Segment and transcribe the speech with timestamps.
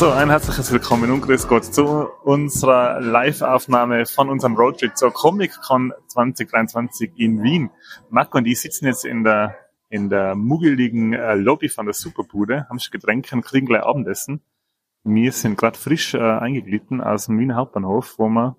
[0.00, 5.92] So, ein herzliches Willkommen und grüß Gott zu unserer Live-Aufnahme von unserem Roadtrip zur Comic-Con
[6.06, 7.70] 2023 in Wien.
[8.08, 9.56] Marco und ich sitzen jetzt in der,
[9.90, 14.40] in der muggeligen äh, Lobby von der Superbude, haben schon Getränke und kriegen gleich Abendessen.
[15.02, 18.56] Wir sind gerade frisch äh, eingeglitten aus dem Wiener Hauptbahnhof, wo wir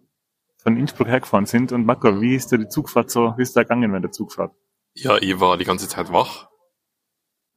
[0.62, 1.72] von Innsbruck hergefahren sind.
[1.72, 4.54] Und Marco, wie ist dir die Zugfahrt so, wie ist da gegangen während der Zugfahrt?
[4.94, 6.50] Ja, ich war die ganze Zeit wach.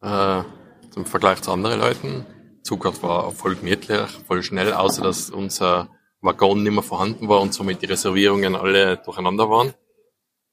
[0.01, 0.45] Äh,
[0.91, 2.27] zum Vergleich zu anderen Leuten
[2.63, 7.53] Zugfahrt war voll gemütlich, voll schnell, außer dass unser Waggon nicht mehr vorhanden war und
[7.53, 9.75] somit die Reservierungen alle durcheinander waren.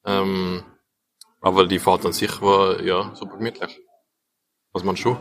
[0.05, 0.63] Ähm,
[1.41, 3.79] aber die Fahrt an sich war ja super gemütlich.
[4.71, 5.17] Was meinst du?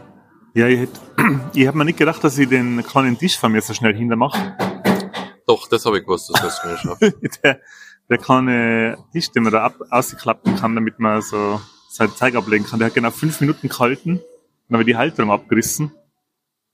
[0.54, 1.00] Ja, ich, hätte,
[1.54, 4.56] ich habe mir nicht gedacht, dass ich den kleinen Tisch von mir so schnell hintermache.
[5.46, 7.02] Doch, das habe ich gewusst, dass das mir schafft.
[7.42, 7.60] der,
[8.08, 12.64] der kleine Tisch, den man da ab, ausklappen kann, damit man so seine Zeug ablegen
[12.64, 14.20] kann, der hat genau fünf Minuten gehalten,
[14.68, 15.92] dann habe ich die Halterung abgerissen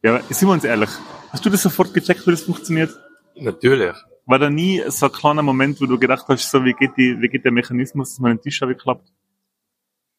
[0.07, 0.91] ja, sind wir uns ehrlich.
[1.31, 2.91] Hast du das sofort gecheckt, wie das funktioniert?
[3.35, 3.97] Natürlich.
[4.27, 7.21] War da nie so ein kleiner Moment, wo du gedacht hast, so, wie geht die,
[7.21, 9.09] wie geht der Mechanismus, dass man den Tisch klappt?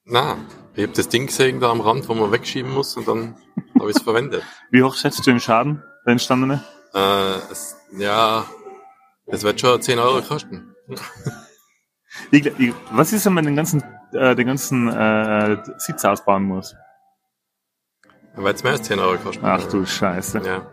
[0.09, 3.35] Nein, ich habe das Ding gesehen da am Rand, wo man wegschieben muss und dann
[3.77, 4.41] habe ich es verwendet.
[4.71, 6.63] Wie hoch schätzt du den Schaden, der entstandene?
[6.93, 8.45] Äh, es, ja,
[9.25, 10.73] es wird schon 10 Euro kosten.
[12.31, 16.73] ich, ich, was ist, wenn man den ganzen, äh, den ganzen äh, Sitz ausbauen muss?
[18.35, 19.43] Weil es mehr als 10 Euro kostet.
[19.43, 20.41] Ach du Scheiße.
[20.45, 20.71] Ja.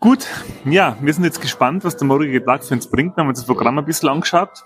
[0.00, 0.26] Gut,
[0.64, 3.16] ja, wir sind jetzt gespannt, was der morgige Tag für uns bringt.
[3.16, 4.64] Wir haben uns das Programm ein bisschen angeschaut.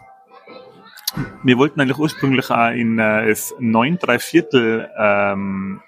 [1.42, 5.80] Wir wollten eigentlich ursprünglich auch in äh, das 9 3 Viertel ähm,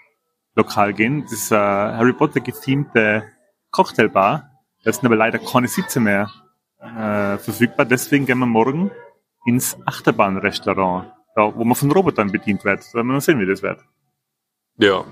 [0.55, 3.25] Lokal gehen, das äh, Harry Potter gethemte
[3.71, 4.51] Cocktailbar.
[4.85, 6.31] Da sind aber leider keine Sitze mehr
[6.81, 7.87] äh, verfügbar.
[7.87, 8.91] Deswegen gehen wir morgen
[9.47, 12.81] ins Achterbahnrestaurant, da, wo man von Robotern bedient wird.
[12.93, 13.81] Da werden wir sehen, wie das wird.
[14.79, 15.05] Ja,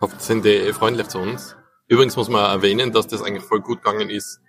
[0.00, 1.56] hoffe, sind die freundlich zu uns.
[1.86, 4.40] Übrigens muss man erwähnen, dass das eigentlich voll gut gegangen ist.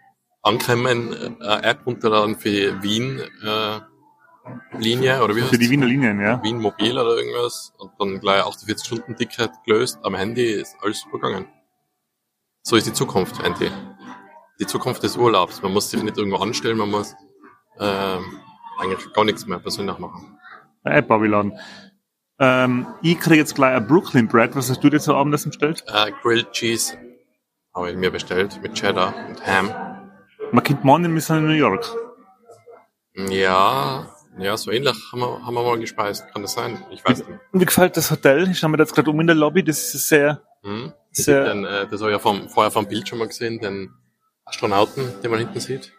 [0.41, 3.79] Ankommen, äh, App runterladen für Wien äh,
[4.77, 6.41] Linie oder wie heißt Für die Wiener Linien, ja.
[6.43, 9.99] Wien Mobil oder irgendwas und dann gleich 48 Stunden Ticket gelöst.
[10.03, 11.47] Am Handy ist alles super gegangen.
[12.61, 13.69] So ist die Zukunft, Andy.
[14.59, 15.61] Die Zukunft des Urlaubs.
[15.61, 17.15] Man muss sich nicht irgendwo anstellen, man muss
[17.79, 18.39] ähm,
[18.77, 20.37] eigentlich gar nichts mehr persönlich machen.
[20.83, 21.59] App laden.
[22.37, 24.55] Ähm, ich kriege jetzt gleich ein Brooklyn Bread.
[24.55, 25.83] Was hast du dir zu Abendessen bestellt?
[25.89, 26.97] Uh, Grilled Cheese
[27.73, 29.73] habe ich mir bestellt mit Cheddar und Ham.
[30.51, 31.85] Man kennt morgen sind in New York.
[33.15, 36.25] Ja, ja, so ähnlich haben wir, haben wir mal gespeist.
[36.31, 36.83] Kann das sein?
[36.91, 37.39] Ich weiß nicht.
[37.53, 38.49] Wie gefällt das Hotel?
[38.49, 39.63] Ich schaue mir jetzt gerade um in der Lobby.
[39.63, 40.93] Das ist sehr, hm.
[41.11, 41.45] sehr.
[41.45, 43.93] Den, äh, das habe ich ja vom, vorher vom Bild schon mal gesehen, den
[44.45, 45.93] Astronauten, den man hinten sieht.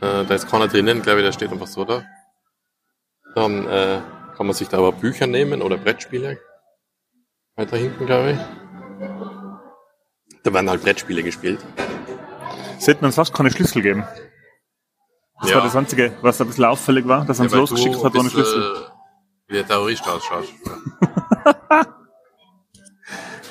[0.00, 2.04] Äh, da ist keiner drinnen, glaube ich, der steht einfach so da.
[3.34, 4.00] Dann, äh,
[4.36, 6.38] kann man sich da aber Bücher nehmen oder Brettspiele.
[7.54, 8.38] Weiter hinten, glaube ich.
[10.42, 11.64] Da werden halt Brettspiele gespielt.
[12.78, 14.04] Sie hätten uns fast keine Schlüssel geben.
[15.40, 15.56] Das ja.
[15.56, 18.30] war das Einzige, was ein bisschen auffällig war, dass er uns ja, losgeschickt hat ohne
[18.30, 18.86] Schlüssel.
[19.48, 20.48] Wie der Terrorist ausschaut.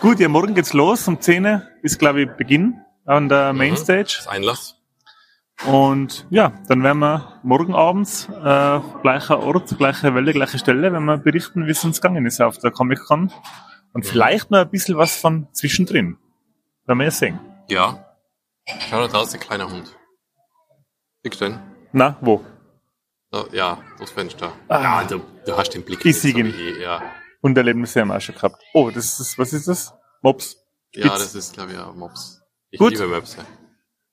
[0.01, 1.07] Gut, ja, morgen geht's los.
[1.07, 3.59] Um 10 ist, glaube ich, Beginn an der mhm.
[3.59, 4.15] Mainstage.
[4.17, 4.75] Das Einlass.
[5.65, 11.05] Und ja, dann werden wir morgen abends, äh, gleicher Ort, gleiche Welle, gleiche Stelle, wenn
[11.05, 13.31] wir berichten, wie es uns gegangen ist auf der Comic-Con.
[13.93, 14.07] Und mhm.
[14.07, 16.17] vielleicht noch ein bisschen was von zwischendrin.
[16.85, 17.39] Werden wir ja sehen.
[17.69, 18.05] Ja.
[18.89, 19.95] Schau da draußen, kleiner Hund.
[21.23, 21.74] Siehst du den?
[21.97, 22.43] Na, wo?
[23.31, 24.51] Da, ja, das Fenster.
[24.67, 26.05] Ah, ja, du, du hast den Blick.
[26.05, 26.53] Ich sehe ihn.
[26.81, 27.01] Ja.
[27.39, 28.61] Und Erlebnisse auch schon gehabt.
[28.73, 29.93] Oh, das ist, was ist das?
[30.21, 30.57] Mops?
[30.93, 32.41] Ja, das ist, glaube ich, ja, Mops.
[32.69, 32.91] Ich Gut.
[32.91, 33.45] liebe Möpse.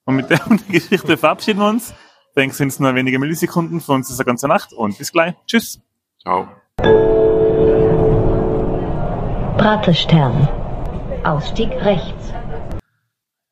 [0.05, 0.39] Und mit der
[0.69, 1.93] Geschichte verabschieden wir uns.
[2.37, 3.81] Denken sind es nur wenige Millisekunden.
[3.81, 5.35] Für uns ist eine ganze Nacht und bis gleich.
[5.47, 5.81] Tschüss.
[6.21, 6.47] Ciao.
[9.59, 10.49] Praterstern.
[11.25, 12.33] Ausstieg rechts.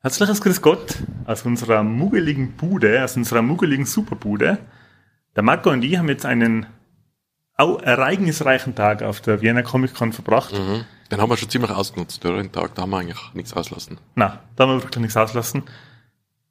[0.03, 4.59] Herzliches Grüß Gott aus unserer muggeligen Bude, aus unserer muggeligen Superbude.
[5.37, 6.67] Der Marco und ich haben jetzt einen
[7.56, 10.53] ereignisreichen Tag auf der Vienna Comic Con verbracht.
[10.53, 10.85] Mhm.
[11.11, 12.38] Den haben wir schon ziemlich ausgenutzt, oder?
[12.38, 13.99] Den Tag, da haben wir eigentlich nichts auslassen.
[14.17, 15.65] Na, da haben wir wirklich nichts auslassen.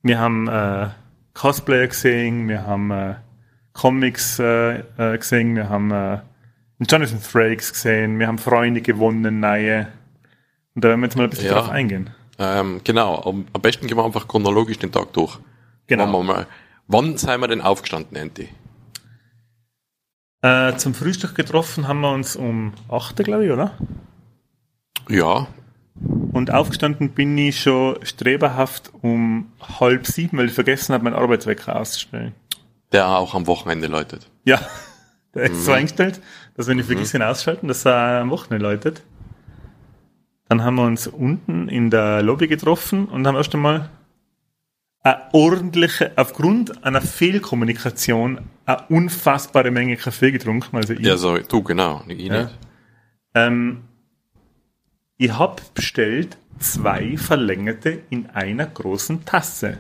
[0.02, 0.88] Wir haben äh,
[1.34, 3.16] Cosplayer gesehen, wir haben äh,
[3.74, 6.20] Comics äh, äh, gesehen, wir haben äh,
[6.80, 9.88] Jonathan Frakes gesehen, wir haben Freunde gewonnen, neue.
[10.75, 11.54] Und da werden wir jetzt mal ein bisschen ja.
[11.54, 12.12] drauf eingehen.
[12.39, 15.38] Ähm, genau, am, am, besten gehen wir einfach chronologisch den Tag durch.
[15.88, 16.12] Genau.
[16.12, 16.47] Wir mal.
[16.88, 18.50] Wann sind wir denn aufgestanden, Andy?
[20.41, 23.74] Äh, zum Frühstück getroffen haben wir uns um 8, glaube ich, oder?
[25.09, 25.47] Ja,
[26.31, 31.75] Und aufgestanden bin ich schon streberhaft um halb sieben, weil ich vergessen habe, meinen Arbeitswecker
[31.75, 32.33] auszustellen.
[32.91, 34.30] der auch am Wochenende läutet.
[34.45, 34.62] Ja,
[35.36, 36.21] der ist so eingestellt,
[36.56, 39.03] dass wenn ich vergesse ihn ausschalten, dass er am Wochenende läutet.
[40.50, 43.90] Dann haben wir uns unten in der Lobby getroffen und haben erst einmal
[45.01, 50.75] eine ordentliche, aufgrund einer Fehlkommunikation, eine unfassbare Menge Kaffee getrunken.
[50.75, 52.04] Also ich, Ja, so, du, genau.
[52.07, 52.44] Ich Ja.
[52.44, 52.57] nicht.
[53.36, 53.84] ähm,
[55.18, 59.78] ich habe bestellt zwei verlängerte in einer großen Tasse.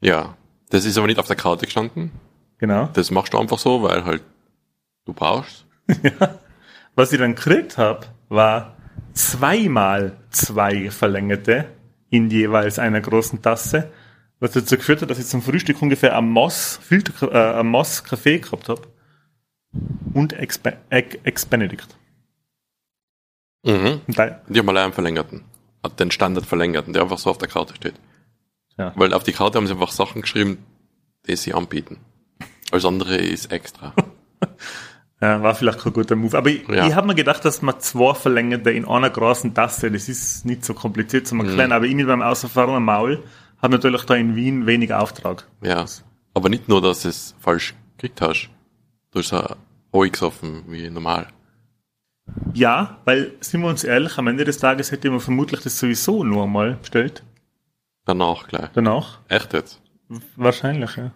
[0.00, 0.36] Ja.
[0.70, 2.10] Das ist aber nicht auf der Karte gestanden.
[2.58, 2.90] Genau.
[2.92, 4.22] Das machst du einfach so, weil halt
[5.06, 5.64] du brauchst.
[6.94, 8.76] Was ich dann gekriegt habe, war
[9.18, 11.66] zweimal zwei verlängerte
[12.08, 13.90] in jeweils einer großen Tasse,
[14.38, 18.04] was dazu geführt hat, dass ich zum Frühstück ungefähr ein Moss, Filter, äh, ein Moss
[18.04, 18.82] Kaffee gehabt habe
[20.14, 20.60] und Ex,
[20.90, 21.88] Egg, Ex Benedict.
[23.64, 24.02] Mhm.
[24.06, 25.42] Da, Die haben allein einen verlängerten.
[25.82, 27.94] Hat den Standard verlängerten, der einfach so auf der Karte steht.
[28.76, 28.92] Ja.
[28.94, 30.64] Weil auf die Karte haben sie einfach Sachen geschrieben,
[31.26, 31.98] die sie anbieten.
[32.70, 33.94] Alles andere ist extra.
[35.20, 36.36] ja, war vielleicht kein guter Move.
[36.38, 36.86] Aber ich, Ja.
[36.86, 40.64] ich habe mir gedacht, dass man zwei verlängerte in einer großen Tasse, das ist nicht
[40.64, 43.22] so kompliziert zu erklären, aber ich mit meinem auserfahrenen Maul
[43.60, 45.46] habe natürlich da in Wien wenig Auftrag.
[45.62, 45.84] ja.
[46.34, 48.48] Aber nicht nur, dass du es falsch gekriegt hast.
[49.10, 49.56] Du hast ja
[49.92, 51.26] ruhig gesoffen, wie normal.
[52.54, 56.22] Ja, weil, sind wir uns ehrlich, am Ende des Tages hätte man vermutlich das sowieso
[56.22, 57.24] nur einmal bestellt.
[58.04, 58.68] Danach gleich.
[58.74, 59.18] Danach.
[59.28, 59.80] Echt jetzt?
[60.36, 61.10] Wahrscheinlich, ja.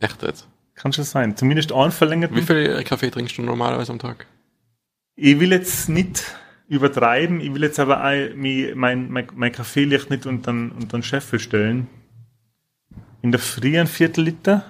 [0.00, 0.46] Echt jetzt?
[0.74, 1.36] Kann schon sein.
[1.36, 2.36] Zumindest einen verlängerten.
[2.36, 4.26] Wie viel Kaffee trinkst du normalerweise am Tag?
[5.16, 6.24] Ich will jetzt nicht
[6.66, 11.02] übertreiben, ich will jetzt aber auch mein, mein, mein Kaffeelicht nicht unter den, unter den
[11.02, 11.86] Scheffel stellen.
[13.22, 14.64] In der Früh ein Viertel Liter,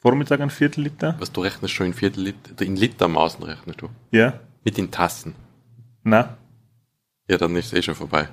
[0.00, 1.16] Vormittag ein Viertel Liter.
[1.18, 3.88] Was du rechnest schon in Viertel Liter, in Litermaßen rechnest du.
[4.12, 5.34] Ja, Nicht in Tassen.
[6.04, 6.36] na.
[7.26, 8.28] Ja, dann ist eh schon vorbei.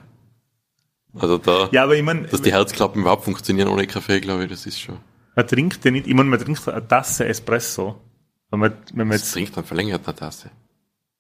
[1.14, 4.50] Also da, Ja, aber ich meine, dass die Herzklappen überhaupt funktionieren ohne Kaffee, glaube ich,
[4.50, 4.98] das ist schon.
[5.42, 8.00] Man trinkt ja nicht, ich meine, man trinkt eine Tasse Espresso.
[8.50, 10.50] Wenn man, wenn man Das jetzt, trinkt man verlängert eine Tasse.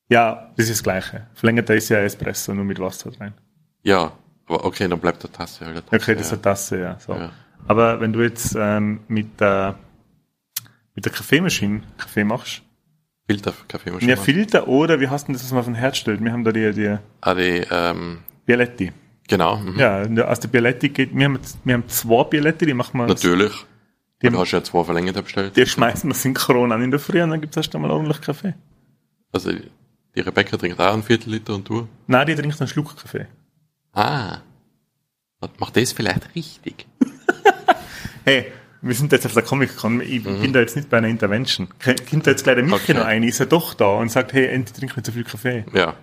[0.09, 1.27] ja, das ist das Gleiche.
[1.33, 3.33] Verlängerter ist ja Espresso, nur mit Wasser drin.
[3.83, 4.11] Ja,
[4.47, 5.71] aber okay, dann bleibt der Tasse halt.
[5.75, 6.99] eine Tasse, Okay, das ist eine Tasse, ja.
[6.99, 7.13] So.
[7.13, 7.31] Ja.
[7.67, 9.75] Aber wenn du jetzt ähm, mit der
[10.95, 12.61] mit der Kaffeemaschine Kaffee machst,
[13.27, 14.11] Filter Kaffeemaschine.
[14.11, 16.21] ja, Filter oder wie hast du das, was man auf den Herd stellt?
[16.23, 18.91] Wir haben da die, die ah, die, ähm, Bialetti.
[19.27, 19.57] genau.
[19.57, 19.79] Mhm.
[19.79, 23.65] Ja, aus der Bialetti geht, wir haben, wir haben zwei Bialetti, die machen wir, Natürlich.
[24.21, 25.55] Die- du hast ja zwei verlängerte bestellt.
[25.57, 28.53] die schmeißen wir synchron an in der Früh und dann gibt's erst einmal ordentlich Kaffee.
[29.31, 29.51] Also
[30.15, 31.87] die Rebecca trinkt auch ein Viertel Liter und du?
[32.07, 33.27] Nein, die trinkt einen Schluck Kaffee.
[33.93, 34.39] Ah.
[35.39, 36.85] Was macht das vielleicht richtig?
[38.23, 38.51] Hey,
[38.83, 41.67] wir sind jetzt auf der Comic-Con, ich bin da jetzt nicht bei einer Intervention.
[42.07, 42.93] Kommt da jetzt gleich der Michi Okay.
[42.93, 45.65] noch ein, ist er doch da und sagt, hey, endlich trink nicht so viel Kaffee.
[45.73, 45.95] Ja.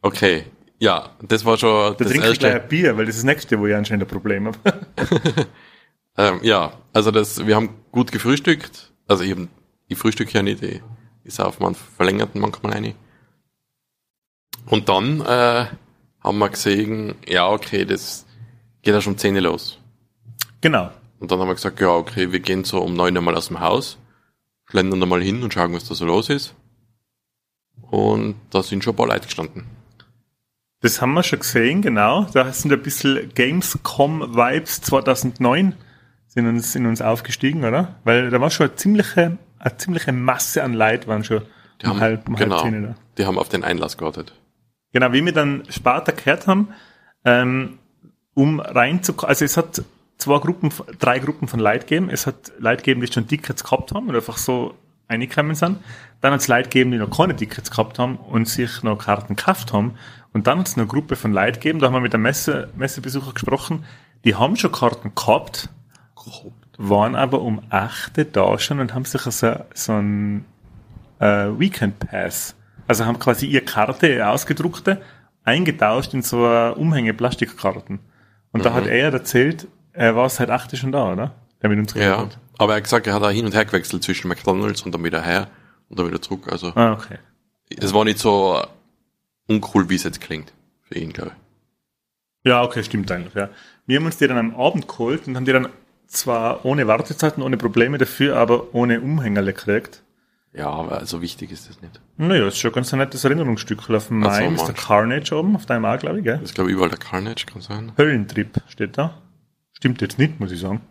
[0.00, 0.46] Okay.
[0.80, 2.62] Ja, das war schon Da das trinke ich gleich erste.
[2.64, 4.58] ein Bier, weil das ist das nächste, wo ich anscheinend ein Problem habe.
[6.16, 8.92] Ähm, ja, also das, wir haben gut gefrühstückt.
[9.06, 9.48] Also ich, hab-
[9.88, 10.82] ich frühstücke ja nicht, ich,
[11.24, 12.94] ich sauf mal einen verlängerten manchmal eine.
[14.66, 15.66] Und dann äh,
[16.20, 18.26] haben wir gesehen, ja okay, das
[18.82, 19.78] geht ja schon um 10 Uhr los.
[20.60, 20.90] genau.
[21.18, 23.46] Und dann haben wir gesagt, ja okay, wir gehen so um 9 Uhr mal aus
[23.46, 23.96] dem Haus,
[24.68, 26.54] schlendern da mal hin und schauen, was da so los ist.
[27.90, 29.64] Und da sind schon ein paar Leute gestanden.
[30.80, 32.24] Das haben wir schon gesehen, genau.
[32.32, 35.76] Da sind ein bisschen Gamescom-Vibes 2009
[36.34, 37.96] sind uns, in uns aufgestiegen, oder?
[38.04, 41.42] Weil da war schon eine ziemliche, eine ziemliche Masse an Leid waren schon
[41.80, 42.94] Die um haben, halb, um genau, halb zehn da.
[43.18, 44.32] die haben auf den Einlass gewartet.
[44.92, 46.68] Genau, wie wir dann später gehört haben,
[47.24, 47.78] ähm,
[48.34, 49.82] um reinzukommen, also es hat
[50.16, 52.08] zwei Gruppen, drei Gruppen von Leid gegeben.
[52.08, 54.74] Es hat Leid gegeben, die schon Tickets gehabt haben und einfach so
[55.10, 55.78] reingekommen sind.
[56.20, 59.36] Dann hat es Leid gegeben, die noch keine Tickets gehabt haben und sich noch Karten
[59.36, 59.94] gekauft haben.
[60.32, 62.70] Und dann hat es eine Gruppe von Leid gegeben, da haben wir mit der Messe,
[62.74, 63.84] Messebesucher gesprochen,
[64.24, 65.68] die haben schon Karten gehabt,
[66.78, 70.44] waren aber um 8 Uhr da schon und haben sich so, so ein
[71.20, 72.54] äh, Weekend Pass.
[72.88, 75.00] Also haben quasi ihre Karte ausgedruckte
[75.44, 77.98] eingetauscht in so eine Umhänge Plastikkarten.
[78.52, 81.34] Und da hat er erzählt, er war seit 8 Uhr schon da, oder?
[81.62, 82.38] Der mit uns Ja, hat.
[82.58, 85.02] aber er hat gesagt, er hat auch hin und her gewechselt zwischen McDonalds und dann
[85.04, 85.48] wieder her
[85.88, 86.48] und dann wieder zurück.
[86.50, 87.18] Also Ah, okay.
[87.76, 88.62] es war nicht so
[89.48, 90.52] uncool, wie es jetzt klingt
[90.82, 92.50] für ihn, glaube ich.
[92.50, 93.48] Ja, okay, stimmt eigentlich, ja.
[93.86, 95.68] Wir haben uns die dann am Abend geholt und haben die dann
[96.12, 100.02] zwar ohne Wartezeiten, ohne Probleme dafür, aber ohne Umhängerle gekriegt.
[100.54, 102.00] Ja, aber so wichtig ist das nicht.
[102.18, 103.88] Naja, ist schon ganz ein nettes Erinnerungsstück.
[103.88, 104.74] Auf dem Ach so, Main ist der.
[104.74, 106.34] Carnage oben, auf deinem auch, glaube ich, gell?
[106.34, 107.92] Das ist, glaube ich, überall der Carnage, kann sein.
[107.96, 109.18] Höllentrip steht da.
[109.72, 110.82] Stimmt jetzt nicht, muss ich sagen.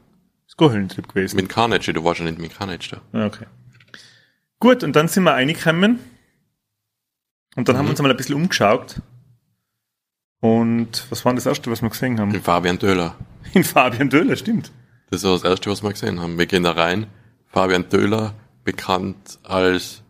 [0.48, 1.36] Ist kein Höllentrip gewesen.
[1.36, 3.20] Mit Carnage, du warst ja nicht mit Carnage da.
[3.20, 3.46] Ja, okay.
[4.60, 6.00] Gut, und dann sind wir reingekommen.
[7.56, 9.02] Und dann haben wir uns mal ein bisschen umgeschaut.
[10.40, 12.32] Und was war das erste, was wir gesehen haben?
[12.32, 13.16] Den Fabian Döhler.
[13.54, 14.72] In Fabian Döhler, stimmt.
[15.12, 16.40] Das war das erste, was wir gesehen haben.
[16.40, 17.06] Wir gehen da rein.
[17.48, 20.02] Fabian Döhler, bekannt als,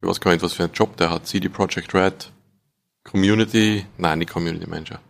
[0.00, 1.26] ich weiß gar nicht, was für einen Job der hat.
[1.26, 2.32] CD Projekt Red,
[3.04, 5.00] Community, nein, nicht Community Manager.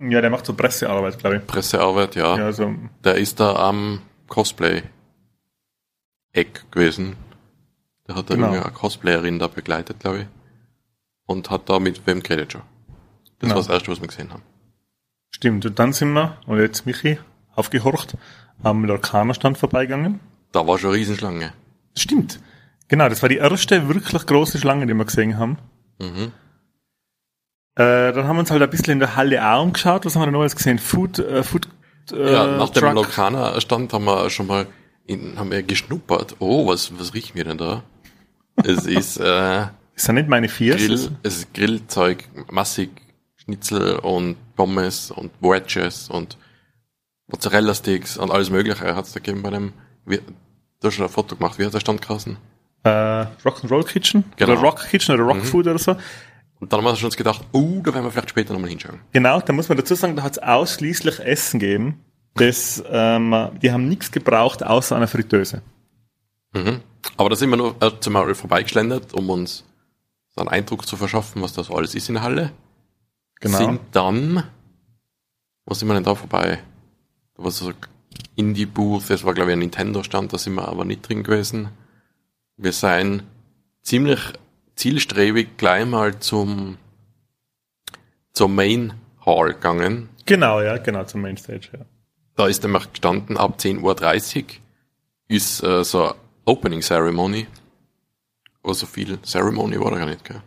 [0.00, 1.46] Ja, der macht so Pressearbeit, glaube ich.
[1.46, 2.36] Pressearbeit, ja.
[2.36, 2.74] Ja, so,
[3.04, 4.84] Der ist da am Cosplay-Eck
[6.72, 7.14] gewesen.
[8.08, 8.48] Der hat da Genau.
[8.48, 10.26] irgendeine Cosplayerin da begleitet, glaube ich.
[11.26, 12.62] Und hat da mit wem geredet schon.
[13.22, 13.54] Das Genau.
[13.54, 14.42] war das erste, was wir gesehen haben.
[15.30, 15.64] stimmt.
[15.66, 17.18] Und dann sind wir, und jetzt Michi,
[17.56, 18.16] aufgehorcht,
[18.62, 20.20] am Lorcaner-Stand vorbeigegangen.
[20.52, 21.52] Da war schon eine Riesenschlange.
[21.96, 22.40] Stimmt.
[22.88, 25.58] Genau, das war die erste wirklich große Schlange, die wir gesehen haben.
[26.00, 26.32] Mhm.
[27.76, 30.04] Äh, dann haben wir uns halt ein bisschen in der Halle auch umgeschaut.
[30.04, 30.78] Was haben wir da noch alles gesehen?
[30.78, 31.68] Food, äh, Food,
[32.12, 32.94] äh, Ja, nach dem Truck.
[32.94, 34.66] Lokana-Stand haben wir schon mal
[35.06, 36.36] in, haben wir geschnuppert.
[36.38, 37.82] Oh, was, was riechen wir denn da?
[38.62, 40.76] Es ist äh, Ist ja nicht meine Viers.
[40.76, 42.90] Grill, es ist Grillzeug, massig
[43.36, 46.38] Schnitzel und Pommes und Wedges und
[47.28, 49.72] Mozzarella-Sticks und alles mögliche hat es da gegeben bei dem,
[50.04, 52.36] wie, du hast schon ein Foto gemacht, wie hat der Stand geheißen?
[52.84, 54.24] Äh, Rock'n'Roll Kitchen.
[54.36, 54.52] Genau.
[54.52, 55.44] Oder Rock Kitchen oder Rock Mhm.
[55.44, 55.96] Food oder so.
[56.60, 59.00] Und dann haben wir uns gedacht, oh, da werden wir vielleicht später nochmal hinschauen.
[59.12, 62.04] Genau, da muss man dazu sagen, da hat es ausschließlich Essen gegeben.
[62.34, 65.62] Das, ähm, die haben nichts gebraucht außer einer Fritteuse.
[66.52, 66.80] Mhm.
[67.16, 69.64] Aber da sind wir nur erst einmal vorbeigeschlendert, um uns
[70.30, 72.50] so einen Eindruck zu verschaffen, was da so alles ist in der Halle.
[73.40, 73.58] Genau.
[73.58, 74.42] Sind dann,
[75.64, 76.60] wo sind wir denn da vorbei?
[77.34, 77.74] Da war so ein
[78.36, 81.68] Indie-Booth, das war glaube ich ein Nintendo-Stand, da sind wir aber nicht drin gewesen.
[82.56, 83.24] Wir sind
[83.82, 84.20] ziemlich
[84.76, 86.78] zielstrebig gleich mal zum,
[88.32, 90.08] zum Main Hall gegangen.
[90.26, 91.80] Genau, ja, genau, zum Mainstage, ja.
[92.36, 94.44] Da ist nämlich gestanden, ab 10.30 Uhr
[95.28, 96.14] ist äh, so eine
[96.44, 97.46] Opening Ceremony.
[98.62, 100.42] Aber so viel Ceremony war da gar nicht, gell?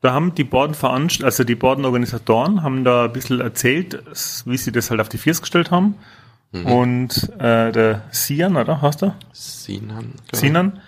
[0.00, 4.02] Da haben die beiden Veranst also die beiden Organisatoren haben da ein bisschen erzählt,
[4.44, 5.94] wie sie das halt auf die Viers gestellt haben.
[6.54, 6.66] Mhm.
[6.66, 8.80] Und äh, der Sian, oder?
[8.80, 9.12] Hast du?
[9.32, 10.38] Sinan, ich.
[10.38, 10.80] Sinan.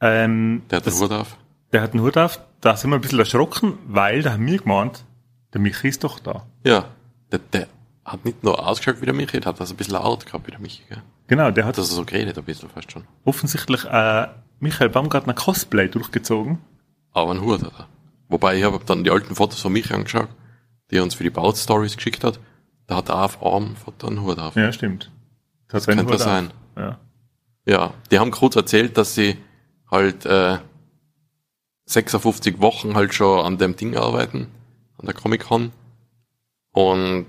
[0.00, 1.36] Ähm, Der hat das- Hut auf.
[1.72, 2.40] der hat einen Hut auf.
[2.60, 5.04] Da sind wir ein bisschen erschrocken, weil da haben wir gemeint,
[5.52, 6.46] der Michi ist doch da.
[6.64, 6.86] Ja,
[7.30, 7.68] der, der
[8.04, 10.50] hat nicht nur ausgeschaut wie der Michi, der hat das ein bisschen laut gehabt wie
[10.50, 11.02] der Michi, gell?
[11.28, 13.04] Genau, der hat das so geredet ein bisschen fast schon.
[13.24, 14.28] offensichtlich äh,
[14.60, 16.58] Michael Baumgartner Cosplay durchgezogen.
[17.12, 17.88] Aber einen Hut hat er.
[18.28, 20.28] Wobei ich habe dann die alten Fotos von Michi angeschaut,
[20.90, 22.38] die er uns für die Baut Stories geschickt hat.
[22.86, 24.54] Da hat er auf einem Foto einen Hut auf.
[24.56, 25.10] Ja, stimmt.
[25.68, 26.28] Das, hat Könnte Hut das auf.
[26.28, 26.50] sein.
[26.76, 26.98] Ja.
[27.64, 29.36] Ja, die haben kurz erzählt, dass sie
[29.90, 30.58] halt äh,
[31.86, 34.48] 56 Wochen halt schon an dem Ding arbeiten,
[34.98, 35.72] an der Comic-Con.
[36.72, 37.26] Und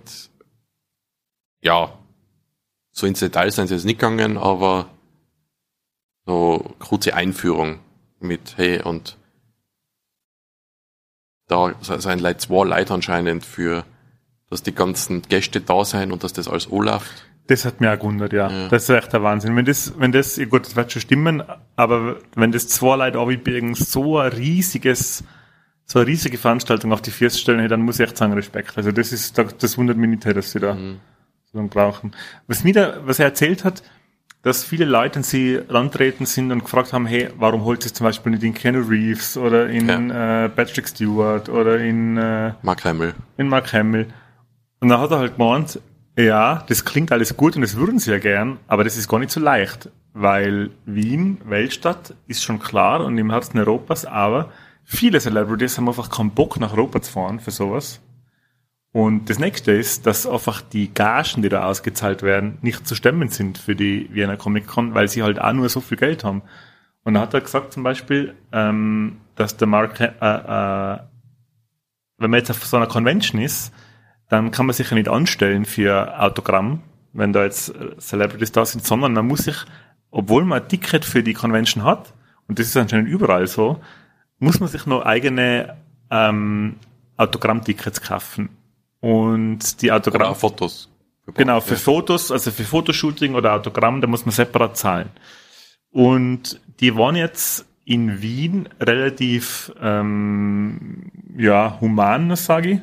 [1.62, 1.98] ja,
[2.92, 4.90] so ins Detail sind sie jetzt nicht gegangen, aber
[6.26, 7.80] so kurze Einführung
[8.20, 9.18] mit, hey, und
[11.48, 13.86] da sind Leute, zwei Leute anscheinend für,
[14.50, 17.25] dass die ganzen Gäste da sein und dass das alles anläuft.
[17.48, 18.50] Das hat mir auch gewundert, ja.
[18.50, 18.68] Ja.
[18.68, 19.56] Das ist echt der Wahnsinn.
[19.56, 21.44] Wenn das, wenn das, ja gut, das wird schon stimmen,
[21.77, 25.24] aber wenn das zwei Leute abbiegen, so ein riesiges,
[25.86, 28.74] so eine riesige Veranstaltung auf die Füße stellen, dann muss ich echt sagen, Respekt.
[28.77, 31.00] Also das ist, das wundert mich nicht, dass sie da Mhm.
[31.51, 32.12] so lange brauchen.
[32.48, 33.82] Was mir da, was er erzählt hat,
[34.44, 38.06] dass viele Leute an sie rantreten sind und gefragt haben, hey, warum holt sie zum
[38.06, 43.13] Beispiel nicht in Keanu Reeves oder in äh, Patrick Stewart oder in, äh, Mark Hamill.
[43.38, 44.08] in Mark Hamill.
[44.79, 45.79] Und dann hat er halt gemeint,
[46.17, 49.19] ja, das klingt alles gut und das würden sie ja gern, aber das ist gar
[49.19, 54.51] nicht so leicht, weil Wien, Weltstadt, ist schon klar und im Herzen Europas, aber
[54.84, 58.01] viele Celebrities haben einfach keinen Bock nach Europa zu fahren für sowas.
[58.91, 63.29] Und das nächste ist, dass einfach die Gagen, die da ausgezahlt werden, nicht zu stemmen
[63.29, 66.41] sind für die Wiener Comic Con, weil sie halt auch nur so viel Geld haben.
[67.03, 71.00] Und da hat er gesagt zum Beispiel, ähm, dass der Mark, äh, äh,
[72.17, 73.72] wenn man jetzt auf so einer Convention ist,
[74.29, 76.81] dann kann man sich ja nicht anstellen für Autogramm,
[77.13, 79.57] wenn da jetzt äh, Celebrities da sind, sondern man muss sich,
[80.12, 82.13] obwohl man ein Ticket für die Convention hat,
[82.48, 83.81] und das ist anscheinend überall so,
[84.39, 85.77] muss man sich noch eigene
[86.10, 86.75] ähm,
[87.17, 88.50] Autogrammtickets kaufen.
[89.00, 90.89] Und die Oder Autogramm, auch Fotos.
[91.34, 91.79] Genau, für Ja.
[91.79, 95.10] Fotos, also für Fotoshooting oder Autogramm, da muss man separat zahlen.
[95.91, 102.79] Und die waren jetzt in Wien relativ ähm, ja, human, sage ich.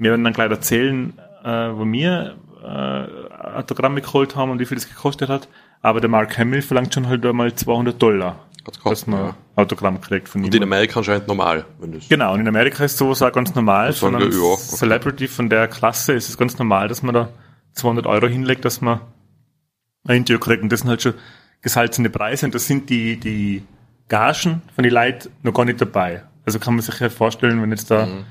[0.00, 1.12] Wir werden dann gleich erzählen,
[1.44, 5.46] äh, wo wir äh, Autogramme geholt haben und wie viel das gekostet hat.
[5.82, 9.36] Aber der Mark Hamill verlangt schon halt einmal 200 Dollar, Hat's dass man ja.
[9.56, 10.46] Autogramm kriegt von ihm.
[10.46, 12.08] Und in Amerika anscheinend normal, wenn das.
[12.08, 13.92] Genau, und in Amerika ist sowas auch ganz normal.
[13.92, 14.62] Von einem ja, okay.
[14.62, 17.28] Celebrity von der Klasse ist es ganz normal, dass man da
[17.74, 19.00] 200 Euro hinlegt, dass man
[20.08, 20.62] ein Interview kriegt.
[20.62, 21.14] Und das sind halt schon
[21.60, 22.46] gesalzene Preise.
[22.46, 23.62] Und das sind die, die
[24.08, 26.22] Gagen von den Leuten noch gar nicht dabei.
[26.46, 28.24] Also kann man sich ja vorstellen, wenn jetzt da Mhm.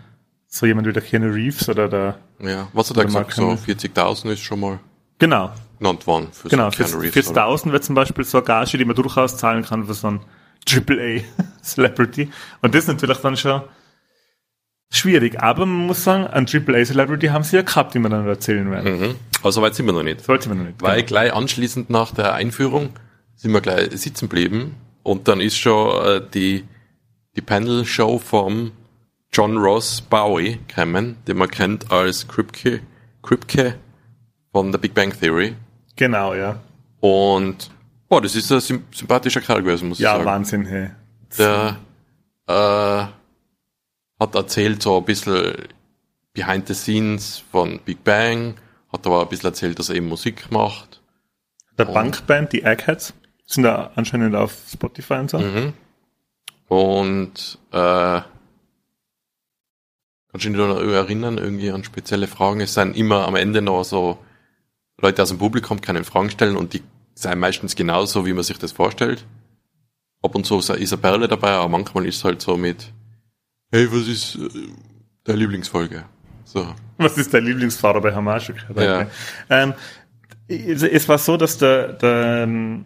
[0.50, 3.34] So jemand wie der Keanu Reeves oder der, Ja, was hat er gesagt?
[3.34, 4.80] So 40.000 ist schon mal
[5.20, 7.44] genau, genannt worden für genau, so Keanu Reeves, fürs oder?
[7.44, 10.22] 1000 wäre zum Beispiel so eine Gage, die man durchaus zahlen kann für so ein
[10.68, 11.22] AAA
[11.62, 12.30] Celebrity.
[12.62, 13.62] Und das ist natürlich dann schon
[14.90, 15.40] schwierig.
[15.40, 18.70] Aber man muss sagen, ein AAA Celebrity haben sie ja gehabt, die wir dann erzählen
[18.72, 19.00] werden.
[19.00, 19.16] Mhm.
[19.42, 20.24] Aber so weit sind wir noch nicht.
[20.24, 20.82] Sollte man noch nicht.
[20.82, 22.90] Weil gleich anschließend nach der Einführung
[23.36, 26.66] sind wir gleich sitzen geblieben und dann ist schon äh, die,
[27.36, 28.72] die Panel-Show vom
[29.32, 32.82] John Ross Bowie gekommen, den man kennt als Kripke,
[33.22, 33.76] Kripke
[34.52, 35.56] von der Big Bang Theory.
[35.96, 36.60] Genau, ja.
[37.00, 37.70] Und
[38.08, 40.26] boah, das ist ein sym sympathischer Kerl gewesen, muss Ja, ich sagen.
[40.26, 40.90] Wahnsinn, hey.
[41.38, 41.78] Der
[42.48, 42.52] äh,
[44.20, 45.54] hat erzählt so ein bisschen
[46.34, 48.56] behind the scenes von Big Bang,
[48.92, 51.02] hat aber ein bisschen erzählt, dass er eben Musik macht.
[51.78, 51.86] Der.
[51.86, 53.14] Bankband, die Eggheads,
[53.46, 55.40] sind da anscheinend auf Spotify und so.
[55.40, 55.74] Mhm.
[56.68, 58.22] Und äh,
[60.32, 62.62] kannst du dich noch erinnern, irgendwie an spezielle Fragen?
[62.62, 64.20] Es sind immer am Ende noch so
[65.02, 66.84] Leute aus dem Publikum können Fragen stellen und die
[67.16, 69.26] sind meistens genauso, wie man sich das vorstellt.
[70.22, 72.92] Ab und zu ist eine Perle dabei, aber manchmal ist es halt so mit,
[73.72, 74.50] hey, was ist äh,
[75.26, 76.06] der Lieblingsfolge?
[76.44, 76.74] So.
[76.98, 78.52] Was ist dein Lieblingsfahrer bei Hamasch?
[78.76, 79.08] Ja.
[79.50, 79.74] Ähm,
[80.48, 82.86] es, es war so, dass der, der ähm,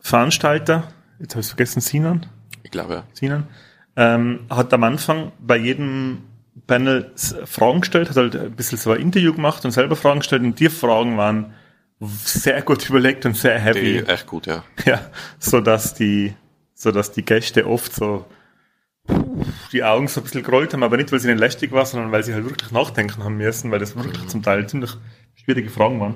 [0.00, 2.26] Veranstalter, jetzt habe ich vergessen, Sinan,
[2.62, 3.04] Ich glaube, ja.
[3.12, 3.46] Sinan,
[3.96, 6.18] ähm, hat am Anfang bei jedem
[6.66, 7.10] Panel
[7.44, 10.58] Fragen gestellt, hat halt ein bisschen so ein Interview gemacht und selber Fragen gestellt und
[10.58, 11.52] die Fragen waren
[12.00, 13.98] sehr gut überlegt und sehr Die, heavy.
[14.06, 14.64] echt gut, ja.
[14.84, 15.00] Ja,
[15.38, 16.34] so dass die,
[16.74, 18.26] so dass die Gäste oft so
[19.72, 22.12] die Augen so ein bisschen gerollt haben, aber nicht, weil sie nicht lästig war, sondern
[22.12, 24.92] weil sie halt wirklich nachdenken haben müssen, weil das wirklich zum Teil ziemlich
[25.34, 26.14] schwierige Fragen waren.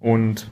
[0.00, 0.50] Und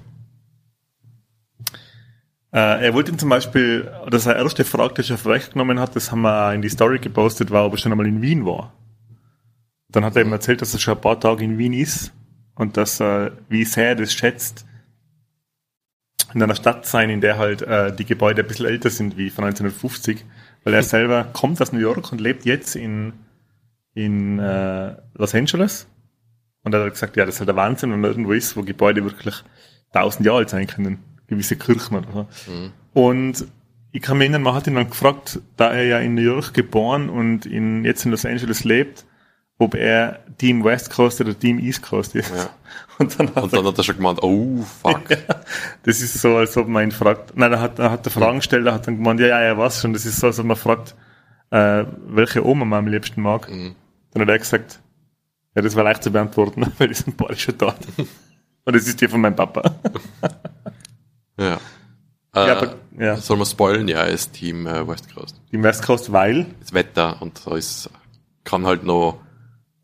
[2.52, 6.12] äh, er wollte ihm zum Beispiel, oder seine erste Frage, die er vorweggenommen hat, das
[6.12, 8.72] haben wir in die Story gepostet, war, ob er schon einmal in Wien war.
[9.92, 12.12] Dann hat er ihm erzählt, dass er schon ein paar Tage in Wien ist
[12.54, 14.66] und dass er, wie sehr er das schätzt,
[16.34, 19.30] in einer Stadt sein, in der halt äh, die Gebäude ein bisschen älter sind wie
[19.30, 20.24] von 1950,
[20.64, 23.12] weil er selber kommt aus New York und lebt jetzt in,
[23.94, 25.86] in äh, Los Angeles.
[26.62, 28.62] Und er hat gesagt, ja, das ist halt der Wahnsinn, wenn man irgendwo ist, wo
[28.62, 29.34] Gebäude wirklich
[29.92, 31.02] tausend Jahre alt sein können.
[31.26, 32.50] Gewisse Kirchen oder so.
[32.50, 32.72] Mhm.
[32.94, 33.46] Und
[33.90, 36.54] ich kann mich erinnern, man hat ihn dann gefragt, da er ja in New York
[36.54, 39.04] geboren und in, jetzt in Los Angeles lebt,
[39.62, 42.30] ob er Team West Coast oder Team East Coast ist.
[42.34, 42.50] Ja.
[42.98, 45.02] Und dann hat Und dann hat er schon gemeint, oh, fuck.
[45.82, 47.36] das ist so, als ob man ihn fragt.
[47.36, 49.58] Nein, er hat, er hat der Fragen gestellt, er hat dann gemeint, ja, ja, ja,
[49.58, 49.92] was schon.
[49.92, 50.94] Das ist so, als ob man fragt,
[51.50, 53.50] äh, welche Oma man am liebsten mag.
[53.50, 53.74] Mhm.
[54.12, 54.80] Dann hat er gesagt,
[55.54, 57.78] ja, das war leicht zu beantworten, weil die sind beide schon dort.
[58.64, 59.62] Und das ist die von meinem Papa.
[61.38, 61.54] Ja.
[62.34, 63.16] Äh, Ja, aber- ja.
[63.16, 63.88] Soll man spoilen?
[63.88, 65.40] Ja, er ist Team äh, West Coast.
[65.50, 67.90] Die West Coast, weil, Das Wetter und so ist,
[68.44, 69.18] kann halt noch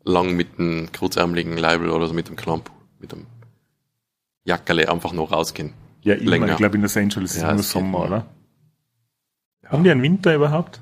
[0.03, 3.25] lang mit dem kurzärmeligen Leibel oder so mit dem Klamp, mit dem
[4.43, 5.73] Jackerle einfach noch rausgehen.
[6.01, 6.51] ja, immer, Länger.
[6.51, 8.25] ich glaube, in Los Angeles ist Ja, geht Sommer, oder?
[9.65, 10.81] Haben die einen Winter überhaupt?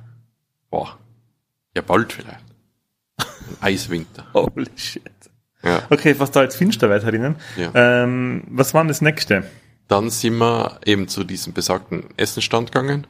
[0.69, 0.97] Boah.
[1.75, 2.45] Ja, bald vielleicht.
[3.17, 3.25] Ein
[3.61, 4.25] Eiswinter.
[4.33, 5.03] Holy shit.
[5.63, 5.81] Ja.
[5.89, 7.35] Okay, was da jetzt finster wird herinnen.
[7.57, 7.71] Ja.
[7.73, 9.43] Ähm, was war denn das nächste?
[9.87, 13.07] Dann sind wir eben zu diesem besagten Essenstand gegangen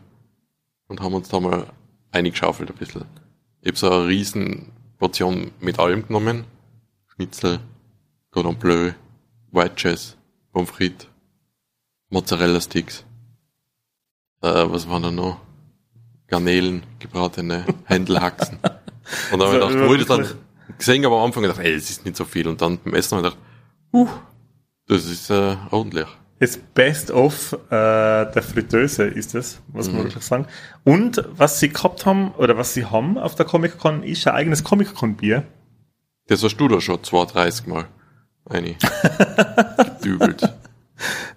[0.87, 1.67] und haben uns da mal
[2.11, 3.05] eingeschaufelt ein bisschen.
[3.61, 6.45] Ich hab so eine riesen Portion mit allem genommen.
[7.07, 7.59] Schnitzel,
[8.31, 8.93] Cordon Bleu,
[9.51, 10.17] Wedges,
[10.51, 11.07] Pommes frites,
[12.09, 13.05] Mozzarella Sticks.
[14.41, 15.41] Äh, was waren da noch?
[16.27, 18.59] Garnelen, gebratene Händelhaxen.
[19.31, 21.73] Und dann habe ich gedacht, wo ich das dann gesehen habe am Anfang gedacht, ey,
[21.73, 22.47] das ist nicht so viel.
[22.47, 23.45] Und dann beim Essen habe ich gedacht,
[23.93, 24.07] uh,
[24.87, 26.07] das ist äh, ordentlich.
[26.39, 29.97] Das Best of äh, der Fritteuse ist das, man Mhm.
[29.97, 30.45] wirklich sagen.
[30.83, 34.63] Und was sie gehabt haben, oder was sie haben auf der Comic-Con, ist ein eigenes
[34.63, 35.43] Comic-Con-Bier.
[36.27, 37.85] Das hast du da schon 32 Mal
[38.45, 38.75] eine
[39.99, 40.53] gedübelt.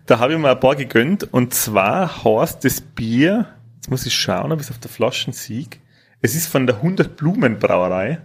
[0.06, 1.32] Da habe ich mir ein paar gegönnt.
[1.32, 5.32] Und zwar heißt das Bier, jetzt muss ich schauen, ob ich es auf der Flasche
[5.32, 5.80] sieg.
[6.20, 8.20] Es ist von der 100 Blumen Brauerei.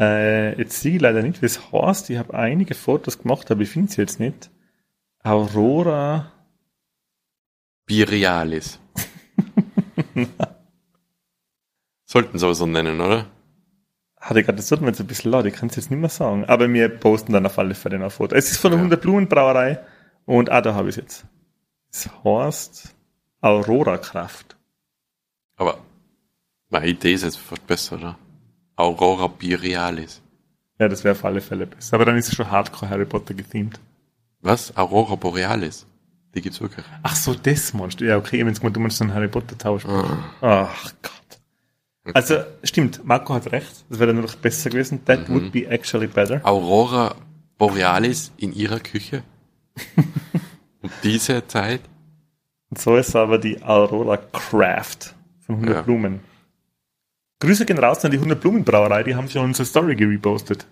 [0.00, 2.10] Äh, jetzt sehe ich leider nicht, wie es heißt.
[2.10, 4.50] Ich habe einige Fotos gemacht, aber ich finde es jetzt nicht.
[5.22, 6.32] Aurora.
[7.86, 8.78] Birialis.
[12.06, 13.26] Sollten sie aber so nennen, oder?
[14.20, 16.08] Hatte gerade, das tut mir jetzt ein bisschen leid, ich kann es jetzt nicht mehr
[16.08, 16.44] sagen.
[16.44, 18.34] Aber wir posten dann auf alle Fälle ein Foto.
[18.34, 18.82] Es ist von der Ja.
[18.84, 19.80] 100 Blumen Brauerei.
[20.26, 21.24] Und ah, da habe ich es jetzt.
[21.90, 22.94] Es heißt
[23.40, 24.56] Aurora Kraft.
[25.56, 25.78] Aber
[26.68, 28.18] meine Idee ist jetzt fast besser, oder?
[28.76, 30.22] Aurora Birialis.
[30.78, 31.94] Ja, das wäre auf alle Fälle besser.
[31.94, 33.78] Aber dann ist es schon Hardcore Harry Potter gethemed.
[34.42, 34.76] Was?
[34.76, 35.86] Aurora Borealis?
[36.34, 36.84] Die gibt's wirklich.
[37.02, 38.04] Ach so, das meinst du.
[38.06, 39.84] Ja, okay, wenn du meinst, dann Harry Potter Tausch.
[39.86, 40.24] Ah.
[40.40, 42.14] Ach Gott.
[42.14, 43.84] Also, stimmt, Marco hat recht.
[43.88, 45.04] Das wäre noch besser gewesen.
[45.04, 45.34] That Mhm.
[45.34, 46.40] would be actually better.
[46.44, 47.14] Aurora
[47.58, 49.22] Borealis in ihrer Küche.
[50.82, 51.82] um diese Zeit.
[52.70, 55.14] Und so ist aber die Aurora Craft
[55.46, 55.82] von 100 Ja.
[55.82, 56.20] Blumen.
[57.40, 60.66] Grüße gehen raus an die 100 Blumen Brauerei, die haben schon unsere Story gerepostet.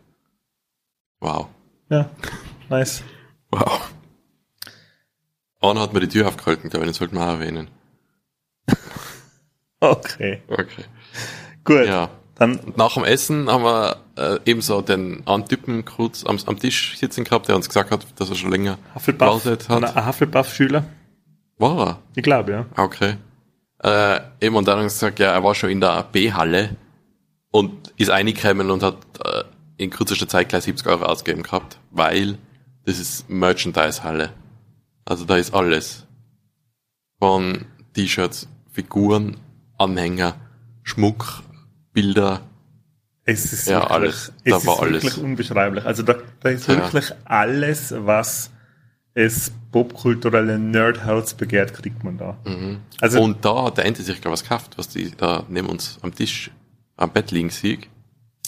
[1.21, 1.49] Wow.
[1.91, 2.09] Ja,
[2.69, 3.03] nice.
[3.51, 3.91] Wow.
[5.61, 7.69] Anna hat mir die Tür aufgehalten, aber den sollten wir auch erwähnen.
[9.83, 10.85] Okay, Okay.
[11.65, 11.87] gut.
[11.87, 12.11] Ja.
[12.35, 16.59] Dann, Und nach dem Essen haben wir äh, ebenso den einen Typen kurz am, am
[16.59, 19.71] Tisch sitzen gehabt, der uns gesagt hat, dass er schon länger Hufflepuff, hat.
[19.71, 20.85] ein Hufflepuff-Schüler.
[21.59, 21.99] War er?
[22.15, 22.67] Ich glaube, ja.
[22.77, 23.17] Okay.
[23.83, 26.77] Äh, eben, und dann hat er gesagt, ja, er war schon in der B-Halle
[27.51, 29.45] und ist reingekommen und hat äh,
[29.79, 32.37] in kürzester Zeit gleich 70 Euro ausgegeben gehabt, weil
[32.85, 34.31] das ist Merchandise-Halle.
[35.05, 36.07] Also da ist alles.
[37.19, 39.37] Von T-Shirts, Figuren,
[39.79, 40.37] Anhänger,
[40.83, 41.43] Schmuck,
[41.93, 42.41] Bilder.
[43.25, 44.33] Es ist Ja, wirklich, alles.
[44.45, 45.19] Es Da ist war wirklich alles.
[45.19, 45.85] unbeschreiblich.
[45.85, 46.77] Also da, da ist Ja.
[46.77, 48.51] wirklich alles, was
[49.15, 52.39] es popkulturelle Nerdherz begehrt, kriegt man da.
[53.01, 55.99] Also und da hat der Ente sich gleich was gekauft, was die da neben uns
[56.03, 56.51] am Tisch,
[56.97, 57.89] am Bett liegen sieht.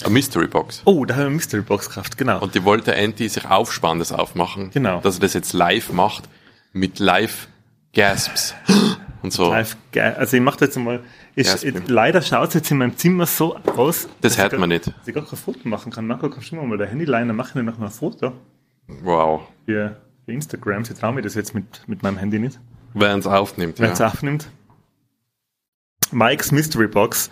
[0.03, 0.81] Eine Mystery Box.
[0.85, 2.39] oh, da haben wir eine Mystery Box gekauft, genau.
[2.41, 4.69] Und die wollte Andy sich aufspannendes aufmachen.
[4.71, 4.99] Genau.
[5.01, 6.27] Dass er das jetzt live macht.
[6.73, 7.47] Mit live
[7.93, 8.55] Gasps.
[9.21, 9.51] Und so.
[9.51, 11.01] Live, ge- also ich mache jetzt mal.
[11.35, 14.07] Ich, ich, leider schaut es jetzt in meinem Zimmer so aus.
[14.21, 14.87] Das dass hört ich man gar- nicht.
[14.87, 16.05] Dass ich gar kein Foto machen kann.
[16.07, 18.33] Marco, kannst du mir mal der Handyleiner machen und noch mal ein Foto
[19.01, 19.43] Wow.
[19.65, 20.83] für, für Instagram?
[20.85, 22.59] Sie trauen mir das jetzt mit, mit meinem Handy nicht.
[22.93, 23.79] Wer uns aufnimmt.
[23.79, 24.07] wenn es Ja.
[24.07, 24.47] aufnimmt.
[26.11, 27.29] Mike's Mystery Box.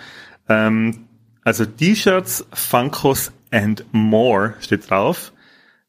[0.49, 1.05] Ähm,
[1.43, 5.31] also T-Shirts, Funkos and more steht drauf.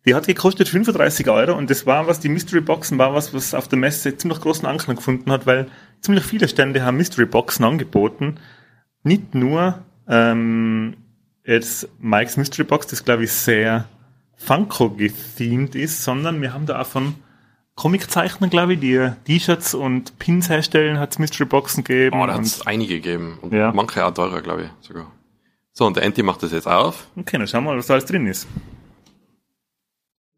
[0.05, 3.55] Die hat gekostet 35 Euro und das war was, die Mystery Boxen war was, was
[3.55, 5.69] auf der Messe ziemlich großen Anklang gefunden hat, weil
[6.01, 8.37] ziemlich viele Stände haben Mystery Boxen angeboten.
[9.05, 10.97] Nicht nur ähm,
[11.45, 13.87] jetzt Mike's Mystery Box, das glaube ich sehr
[14.37, 17.15] Funko gethemed ist, sondern wir haben da auch von
[17.77, 22.21] Comiczeichner, glaube ich, die T-Shirts und Pins herstellen, hat es Mystery Boxen gegeben.
[22.21, 23.38] Oh, da hat es einige gegeben.
[23.41, 23.73] Und Ja.
[23.73, 25.11] manche auch teurer, glaube ich, sogar.
[25.74, 27.06] So, und der Andy macht das jetzt auf.
[27.16, 28.46] okay, dann schauen wir mal, was da alles drin ist.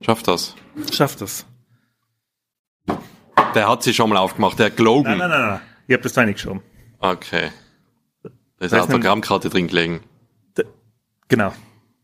[0.01, 0.55] Schafft das.
[0.93, 1.47] Schafft das.
[3.55, 4.59] Der hat sich schon mal aufgemacht.
[4.59, 5.19] Der Glogan.
[5.19, 5.61] Nein, nein, nein, nein.
[5.87, 6.63] Ich habe das da reingeschoben.
[6.99, 7.51] Okay.
[8.59, 10.01] Da ist eine ein- Autogrammkarte drin gelegen.
[11.29, 11.53] Genau.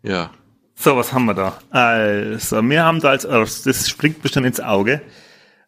[0.02, 0.30] Ja.
[0.74, 1.58] So, was haben wir da?
[1.70, 5.02] Also, wir haben da als erstes, das springt bestimmt ins Auge,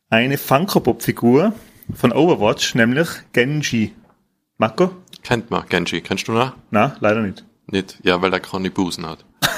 [0.08, 1.52] eine Funko-Pop-Figur
[1.94, 3.94] von Overwatch, nämlich Genji.
[4.56, 4.90] Marco?
[5.22, 6.00] Kennt man, Genji.
[6.00, 6.56] Kennst du noch?
[6.70, 7.44] Na, leider nicht.
[7.72, 7.98] Nicht?
[8.04, 9.24] Ja, weil der keine Busen hat.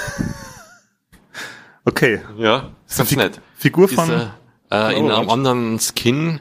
[1.86, 2.22] Okay.
[2.38, 2.70] Ja.
[2.88, 3.40] Ist ganz nett.
[3.56, 4.28] Figur Ist, von, äh,
[4.70, 5.18] äh, in Overwatch.
[5.18, 6.40] einem anderen Skin.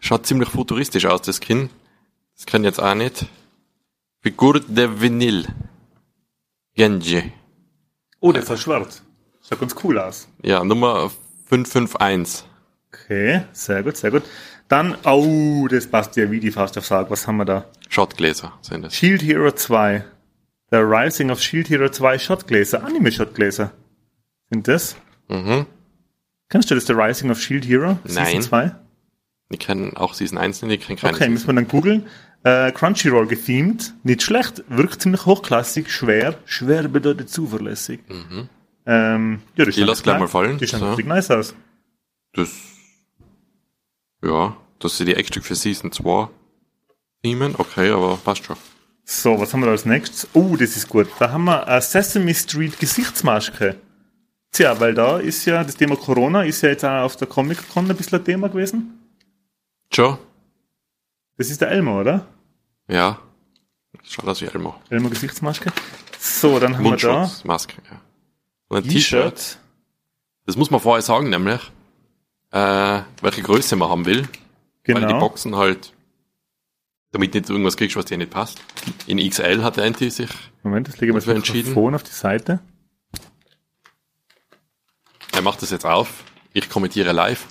[0.00, 1.70] Schaut ziemlich futuristisch aus, das Skin.
[2.34, 3.26] Das kann ich jetzt auch nicht.
[4.20, 5.46] Figur de Vinyl.
[6.74, 7.32] Genji.
[8.18, 9.02] oh, der ist auch schwarz.
[9.48, 10.26] Schaut ganz cool aus.
[10.42, 11.10] Ja, Nummer
[11.46, 12.44] 551.
[12.92, 14.24] Okay, sehr gut, sehr gut.
[14.66, 17.10] Dann, oh, das passt ja wie die Faust auf Sarg.
[17.10, 17.64] Was haben wir da?
[17.88, 18.94] Shotgläser sind das.
[18.96, 20.04] Shield Hero 2.
[20.70, 23.72] The Rising of Shield Hero 2 Shotgläser, Anime-Shotgläser.
[24.50, 24.96] Sind das?
[25.28, 25.66] Mhm.
[26.48, 27.98] Kennst du das, The Rising of Shield Hero?
[28.04, 28.26] Nein.
[28.26, 28.74] Season 2?
[29.50, 32.06] Ich kenne auch Season 1 nicht, ich kenne keine Okay, müssen wir dann googeln.
[32.44, 38.00] Äh, Crunchyroll gethemed, nicht schlecht, wirkt ziemlich hochklassig, schwer, schwer bedeutet zuverlässig.
[38.86, 40.56] Ähm, ja, das Ich lass gleich mal fallen.
[40.58, 40.86] Die schauen So.
[40.90, 41.54] richtig nice aus.
[42.32, 42.50] Das,
[44.24, 46.28] ja, das sind die extra für Season 2
[47.22, 48.56] Themen, okay, aber passt schon.
[49.12, 50.28] So, was haben wir da als nächstes?
[50.34, 51.08] Oh, das ist gut.
[51.18, 53.74] Da haben wir eine Sesame Street Gesichtsmaske.
[54.52, 57.90] Tja, weil da ist ja, das Thema Corona ist ja jetzt auch auf der Comic-Con
[57.90, 59.00] ein bisschen ein Thema gewesen.
[59.92, 60.16] Schon?
[61.36, 62.24] Das ist der Elmo, oder?
[62.86, 63.18] Ja.
[64.04, 64.76] Schaut aus wie Elmo.
[64.90, 65.72] Elmo Gesichtsmaske.
[66.20, 68.00] So, dann haben wir da Maske, ja.
[68.68, 69.58] Und ein T-Shirt.
[70.46, 71.60] Das muss man vorher sagen, nämlich,
[72.52, 74.28] äh, welche Größe man haben will.
[74.86, 75.18] Weil die Genau.
[75.18, 75.92] Boxen halt,
[77.12, 78.60] damit nicht irgendwas kriegst, was dir nicht passt.
[79.06, 80.30] In XL hat der Anti sich,
[80.62, 81.68] Moment, das lege ich mal entschieden.
[81.68, 82.60] Mikrofon auf die Seite.
[85.32, 86.24] er macht das jetzt auf.
[86.52, 87.46] Ich kommentiere live.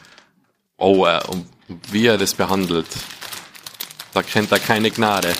[0.77, 1.45] Oh, äh, und
[1.91, 2.87] wie er das behandelt.
[4.13, 5.33] Da kennt er keine Gnade.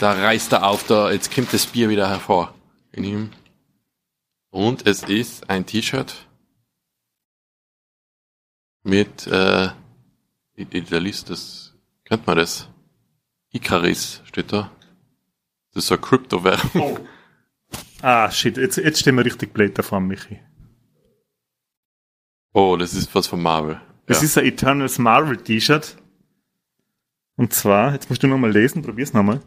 [0.00, 2.54] Da reißt er auf, da, jetzt kommt das Bier wieder hervor.
[2.92, 3.30] In ihm.
[4.50, 6.14] Und es ist ein T-Shirt
[8.84, 9.70] mit, äh,
[10.56, 12.68] liest das, kennt man das?
[13.54, 14.70] Icaris steht da.
[15.72, 16.70] Das ist so eine Kryptowährung.
[16.74, 16.98] Oh.
[18.02, 20.38] Ah, shit, jetzt, jetzt stehen wir richtig blöd davor, Michi.
[22.52, 23.80] Oh, das ist was von Marvel.
[24.06, 24.24] Das Ja.
[24.24, 25.96] ist ein Eternals Marvel T-Shirt.
[27.36, 29.40] Und zwar, jetzt musst du nochmal lesen, probier's nochmal.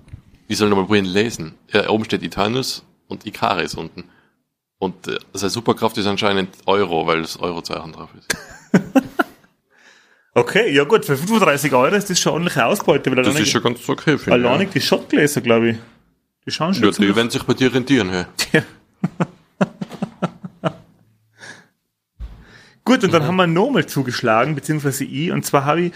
[0.47, 1.53] Ich soll nochmal probieren lesen.
[1.71, 4.05] Ja, oben steht Itanus und Ikaris unten.
[4.79, 8.35] Und äh, seine Superkraft ist anscheinend Euro, weil das Eurozeichen drauf ist.
[10.37, 13.63] Okay, ja gut, für 35 Euro ist das schon ordentliche Ausbeute, weil Das ist schon
[13.63, 14.69] ganz okay, finde ich.
[14.69, 15.77] die Shotgläser, glaube ich,
[16.45, 18.25] die schauen schon Ja, die werden sich bei dir rentieren, hey.
[22.85, 23.27] Gut, und dann Mhm.
[23.27, 25.91] haben wir nochmal zugeschlagen, beziehungsweise ich, und zwar habe ich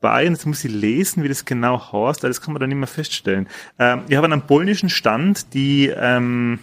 [0.00, 2.78] bei, und jetzt muss ich lesen, wie das genau heißt, das kann man dann nicht
[2.78, 3.48] mehr feststellen.
[3.78, 6.58] Ähm, ich habe an einem polnischen Stand die ähm,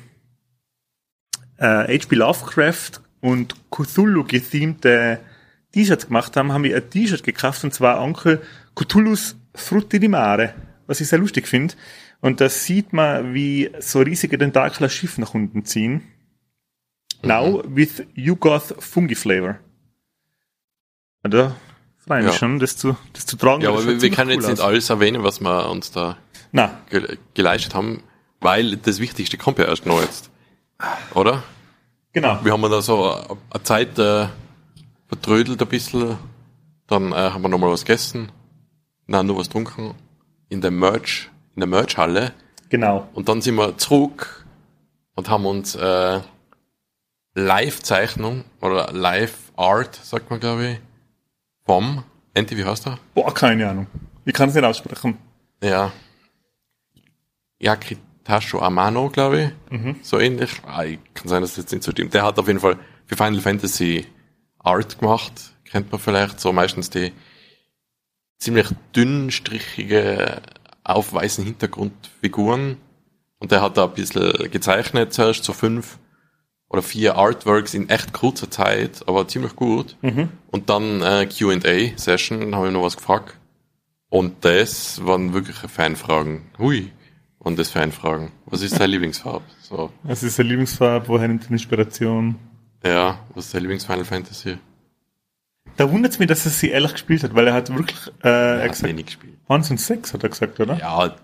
[1.57, 1.65] äh,
[1.99, 2.15] H.P.
[2.15, 5.19] Lovecraft und Cthulhu gethemte
[5.73, 8.41] T-Shirts gemacht haben, haben wir ein T-Shirt gekauft, und zwar Onkel
[8.75, 10.53] Cthulhu's Frutti di Mare,
[10.87, 11.75] was ich sehr lustig finde.
[12.21, 16.03] Und da sieht man, wie so riesige Tentakel ein Schiff nach unten ziehen.
[17.23, 19.59] Now with Yugoth Fungi Flavor.
[21.23, 21.55] Und da
[21.97, 22.39] freue ich mich Ja.
[22.39, 23.61] schon, das zu, das zu tragen.
[23.63, 24.65] Ja, aber das wir, wir können cool jetzt nicht aus.
[24.67, 26.17] alles erwähnen, was wir uns da
[26.51, 28.03] Na, ge geleistet haben,
[28.39, 30.29] weil das Wichtigste kommt ja erst noch jetzt.
[31.13, 31.43] Oder?
[32.13, 32.39] genau.
[32.43, 33.11] Wir haben da so
[33.51, 34.27] eine Zeit äh,
[35.07, 36.17] vertrödelt ein bisschen,
[36.87, 38.31] dann äh, haben wir nochmal was gegessen,
[39.07, 39.93] dann nur was getrunken
[40.49, 42.33] in der Merch, in der Merchhalle
[42.69, 43.07] Genau.
[43.13, 44.45] und dann sind wir zurück
[45.15, 46.19] und haben uns äh,
[47.35, 50.79] Live-Zeichnung oder Live-Art, sagt man glaube ich,
[51.65, 52.99] vom, Enti, wie heißt er?
[53.13, 53.87] Boah, keine Ahnung.
[54.25, 55.17] Ich kann es nicht aussprechen.
[55.63, 55.91] Ja.
[57.59, 59.95] Yakitasho Amano, glaube ich.
[60.05, 60.61] So ähnlich.
[60.65, 62.13] Ah, ich- kann sein, dass das jetzt nicht so stimmt.
[62.13, 64.05] Der hat auf jeden Fall für Final Fantasy
[64.59, 65.33] Art gemacht.
[65.65, 67.11] Kennt man vielleicht so meistens die
[68.39, 70.41] ziemlich dünnstrichige,
[70.83, 72.77] auf weißen Hintergrundfiguren.
[73.39, 75.99] Und der hat da ein bisschen gezeichnet zuerst, so fünf
[76.69, 79.95] oder vier Artworks in echt kurzer Zeit, aber ziemlich gut.
[80.51, 83.37] Und dann äh, Q&A-Session, habe ich noch was gefragt.
[84.09, 86.49] Und das waren wirkliche Fanfragen.
[86.57, 86.91] Hui.
[87.39, 88.31] Und das Fanfragen.
[88.45, 89.45] Was ist deine Lieblingsfarbe?
[89.61, 89.91] So.
[90.03, 92.35] Das ist eine Lieblingsfarbe, woher nimmt die Inspiration?
[92.83, 94.57] Ja, was ist deine Lieblingsfinal Fantasy?
[95.75, 98.27] Da wundert es mich, dass er sie ehrlich gespielt hat, weil er hat wirklich, äh,
[98.27, 99.37] er Er hat gesagt, wenig gespielt.
[99.47, 100.77] 1 und 6 hat er gesagt, oder?
[100.77, 101.15] Ja,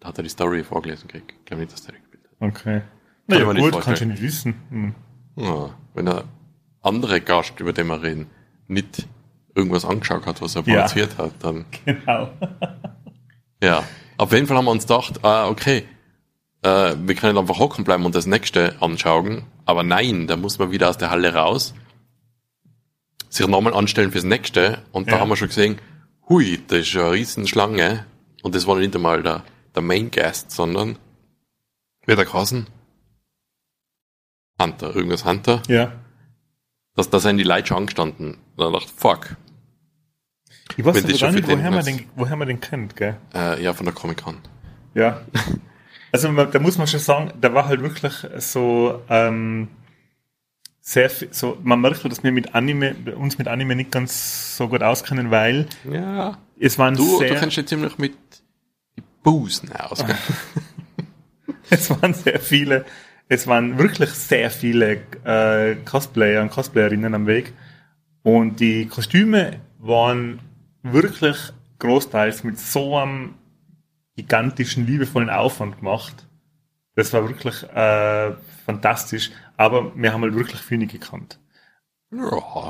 [0.00, 1.34] da hat er die Story vorgelesen gekriegt.
[1.38, 2.48] Ich glaube nicht, dass der gespielt hat.
[2.48, 2.80] Okay.
[2.80, 2.82] Kann
[3.26, 3.96] Na ich ja, mir nicht gut, vorstellen.
[3.96, 4.54] kannst du nicht wissen.
[4.70, 4.94] Hm.
[5.36, 6.24] Ja, wenn der
[6.82, 8.26] andere Gast, über den wir reden,
[8.66, 9.06] nicht
[9.54, 10.76] irgendwas angeschaut hat, was er Ja.
[10.82, 12.30] produziert hat, dann Genau.
[13.62, 13.84] Ja,
[14.16, 15.84] auf jeden Fall haben wir uns gedacht, ah, okay,
[16.62, 19.42] äh, wir können einfach hocken bleiben und das nächste anschauen.
[19.70, 21.74] Aber nein, da muss man wieder aus der Halle raus,
[23.28, 24.82] sich nochmal anstellen fürs nächste.
[24.90, 25.20] Und da Ja.
[25.20, 25.78] haben wir schon gesehen,
[26.28, 28.04] hui, das ist eine riesen Schlange.
[28.42, 29.44] Und das war nicht einmal der,
[29.76, 30.98] der Main Guest, sondern,
[32.04, 32.66] wie hat er geheißen?
[34.60, 35.62] Hunter, irgendwas Hunter.
[35.68, 35.92] Ja.
[36.96, 38.34] Das, da sind die Leute schon angestanden.
[38.34, 39.36] Und dann dachte ich, fuck,
[40.76, 43.16] Ich weiß aber gar nicht, woher man, den, woher man den kennt, gell?
[43.34, 44.38] äh, ja, von der Comic-Con.
[44.94, 45.20] Ja.
[46.12, 49.68] Also man, da muss man schon sagen, da war halt wirklich so ähm,
[50.80, 54.56] sehr viel, so man merkt, halt, dass wir mit Anime uns mit Anime nicht ganz
[54.56, 58.16] so gut auskennen, weil Ja, es waren Du, sehr du kennst dich ziemlich mit
[59.22, 60.04] Busen aus.
[60.04, 60.16] gell?
[61.70, 62.84] es waren sehr viele
[63.30, 67.52] es waren wirklich sehr viele äh, Cosplayer und Cosplayerinnen am Weg
[68.24, 70.40] und die Kostüme waren
[70.82, 71.36] wirklich
[71.78, 73.34] großteils mit so einem
[74.16, 76.26] gigantischen, liebevollen Aufwand gemacht.
[76.96, 78.32] Das war wirklich äh,
[78.66, 81.38] fantastisch, aber wir haben halt wirklich viel nicht gekannt.
[82.12, 82.20] Ja,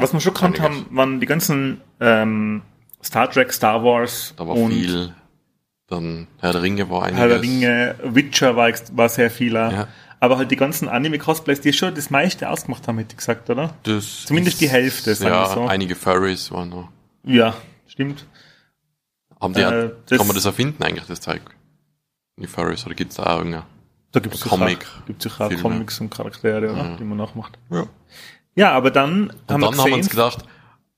[0.01, 2.63] Was wir schon gekannt haben, waren die ganzen ähm,
[3.03, 5.15] Star Trek, Star Wars Da war und viel.
[5.87, 7.19] Dann Herr der Ringe war einiges.
[7.19, 9.73] Herr der Ringe, Witcher war, war sehr vieler.
[9.73, 9.89] Ja.
[10.21, 13.75] Aber halt die ganzen Anime-Cosplays, die schon das meiste ausgemacht haben, hätte ich gesagt, oder?
[13.85, 15.67] Das Zumindest die Hälfte, sagen Ja, wir so.
[15.67, 16.89] einige Furries waren noch.
[17.25, 17.55] Ja,
[17.87, 18.27] stimmt.
[19.41, 21.41] Haben die, Äh, das- kann man das erfinden eigentlich, das Zeug?
[22.37, 23.65] Die Furries, oder gibt's da auch irgendeine?
[24.13, 25.63] Da gibt es Comic- auch, gibt's sicher auch Filme.
[25.63, 26.77] Comics und Charaktere, oder?
[26.91, 26.97] Ja.
[26.97, 27.59] die man nachmacht.
[27.71, 27.87] Ja.
[28.57, 30.45] Ja, aber dann Und haben dann wir haben wir uns gedacht,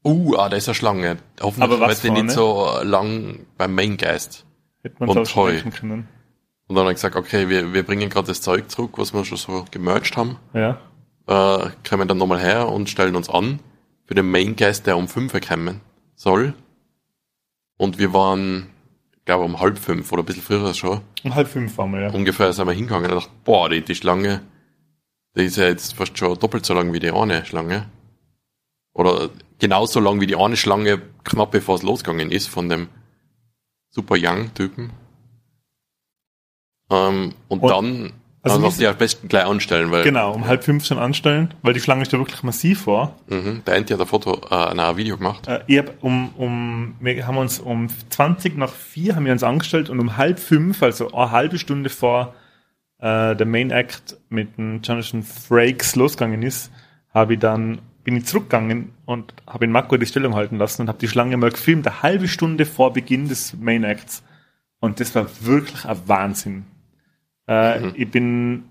[0.04, 1.18] uh, ah, da ist eine Schlange.
[1.40, 4.44] Hoffentlich wird die nicht so lang beim Main Guest.
[4.82, 6.08] hätte man und denken können.
[6.66, 9.24] Und dann haben wir gesagt, okay, wir, wir bringen gerade das Zeug zurück, was wir
[9.24, 10.36] schon so gemerged haben.
[10.54, 10.78] Ja.
[11.28, 13.60] äh, kommen dann nochmal her und stellen uns an
[14.06, 15.80] für den Main Guest, der um 5 Uhr kommen
[16.16, 16.54] soll.
[17.82, 18.68] Und wir waren,
[19.24, 22.10] glaube um halb fünf oder ein bisschen früher schon, Um halb fünf waren wir, ja.
[22.12, 24.40] ungefähr sind wir hingegangen und dachte, boah, die, die Schlange,
[25.36, 27.90] die ist ja jetzt fast schon doppelt so lang wie die eine Schlange.
[28.94, 32.86] Oder genauso lang wie die eine Schlange, knapp bevor es losgegangen ist von dem
[33.90, 34.92] Super Young-Typen.
[36.88, 38.12] Ähm, und, Und- dann
[38.44, 41.54] Also, wir also die am besten gleich anstellen, weil Genau, um halb fünf schon anstellen,
[41.62, 43.14] weil die Schlange ist da wirklich massiv war.
[43.28, 45.46] mhm, der Enti hat ein Foto, äh, ein Video gemacht.
[45.46, 49.44] Äh, ich hab um, um, wir haben uns um 20 nach vier haben wir uns
[49.44, 52.34] angestellt und um halb fünf, also eine halbe Stunde vor
[52.98, 56.72] äh, der Main Act mit dem Jonathan Frakes losgegangen ist,
[57.14, 60.88] habe ich dann bin ich zurückgegangen und habe in Mako die Stellung halten lassen und
[60.88, 64.24] habe die Schlange mal gefilmt, eine halbe Stunde vor Beginn des Main Acts.
[64.80, 66.64] Und das war wirklich ein Wahnsinn.
[67.52, 67.92] Äh, Mhm.
[67.96, 68.64] Ich bin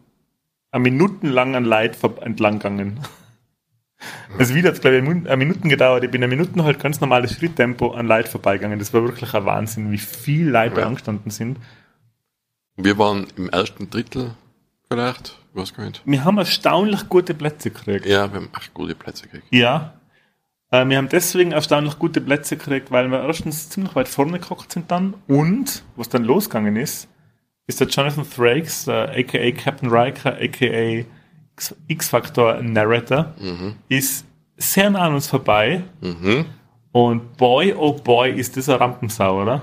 [0.71, 2.99] eine Minuten lang an Leid entlang gegangen.
[4.39, 6.03] Also wieder hat glaube ich, eine Min- eine Minuten gedauert.
[6.03, 8.79] Ich bin eine Minuten halt ganz normales Schritttempo an Leid vorbeigegangen.
[8.79, 10.87] Das war wirklich ein Wahnsinn, wie viel Leute Ja.
[10.87, 11.57] angestanden sind.
[12.77, 14.31] Wir waren im ersten Drittel
[14.89, 16.01] vielleicht, was gehört.
[16.05, 18.05] Wir haben erstaunlich gute Plätze gekriegt.
[18.07, 19.47] Ja, wir haben echt gute Plätze gekriegt.
[19.51, 19.93] Ja.
[20.71, 24.71] Äh, wir haben deswegen erstaunlich gute Plätze gekriegt, weil wir erstens ziemlich weit vorne gekocht
[24.71, 27.07] sind dann und, was dann losgegangen ist,
[27.71, 31.05] ist der Jonathan Frakes, äh, aka Captain Riker, aka
[31.88, 33.34] X-Factor Narrator,
[33.89, 34.25] ist
[34.57, 36.45] sehr nah an uns vorbei Mhm.
[36.91, 39.62] und boy, oh boy, ist das eine Rampensau, oder?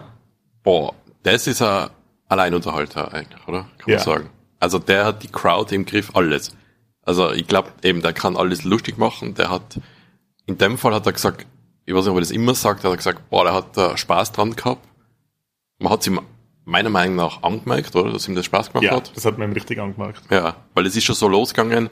[0.63, 1.89] Boah, das ist ein
[2.29, 3.67] Alleinunterhalter eigentlich, oder?
[3.79, 3.97] Kann Ja.
[3.97, 4.31] man sagen.
[4.61, 6.55] Also der hat die Crowd im Griff, alles.
[7.03, 9.35] Also ich glaube eben, der kann alles lustig machen.
[9.35, 9.81] Der hat,
[10.47, 11.47] in dem Fall hat er gesagt,
[11.87, 13.97] ich weiß nicht, ob er das immer sagt, hat er gesagt, boah, der hat da
[13.97, 14.85] Spaß dran gehabt.
[15.79, 16.21] Man hat es ihm
[16.69, 18.13] meiner Meinung nach angemerkt, oder?
[18.13, 19.17] Dass ihm das Spaß gemacht Ja, hat.
[19.17, 20.23] das hat man ihm richtig angemerkt.
[20.31, 21.89] Ja, weil es ist schon so losgegangen,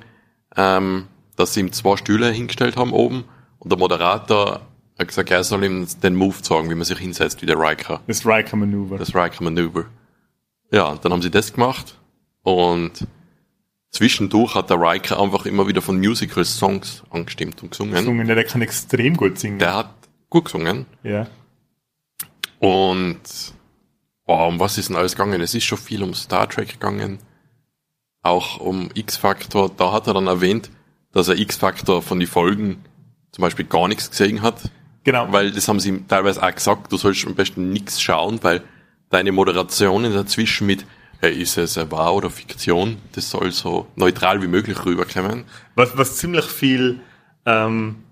[0.57, 3.25] ähm, dass sie ihm zwei Stühle hingestellt haben oben
[3.59, 4.61] und der Moderator
[4.99, 8.01] hat gesagt, er soll ihm den Move sagen, wie man sich hinsetzt, wie der Riker.
[8.07, 8.99] Das Riker-Manöver.
[8.99, 9.87] Das Riker Manöver.
[10.71, 11.99] Ja, und dann haben sie das gemacht
[12.43, 13.07] und
[13.91, 17.95] zwischendurch hat der Riker einfach immer wieder von Musical-Songs angestimmt und gesungen.
[17.95, 19.59] Gesungen, ja, der kann extrem gut singen.
[19.59, 19.91] Der hat
[20.29, 21.27] gut gesungen ja.
[22.59, 23.21] und
[24.27, 25.41] boah, um was ist denn alles gegangen?
[25.41, 27.19] Es ist schon viel um Star Trek gegangen,
[28.23, 29.71] auch um X-Factor.
[29.77, 30.71] Da hat er dann erwähnt,
[31.13, 32.85] dass er X-Factor von den Folgen
[33.33, 34.71] zum Beispiel gar nichts gesehen hat,
[35.05, 35.31] Genau.
[35.31, 38.63] weil das haben sie ihm teilweise auch gesagt, du sollst am besten nichts schauen, weil
[39.11, 40.85] deine Moderationen dazwischen mit,
[41.21, 45.45] hey, ist es wahr oder Fiktion, das soll so neutral wie möglich rüberkommen.
[45.77, 47.01] Was, was ziemlich viel,
[47.45, 48.03] ähm,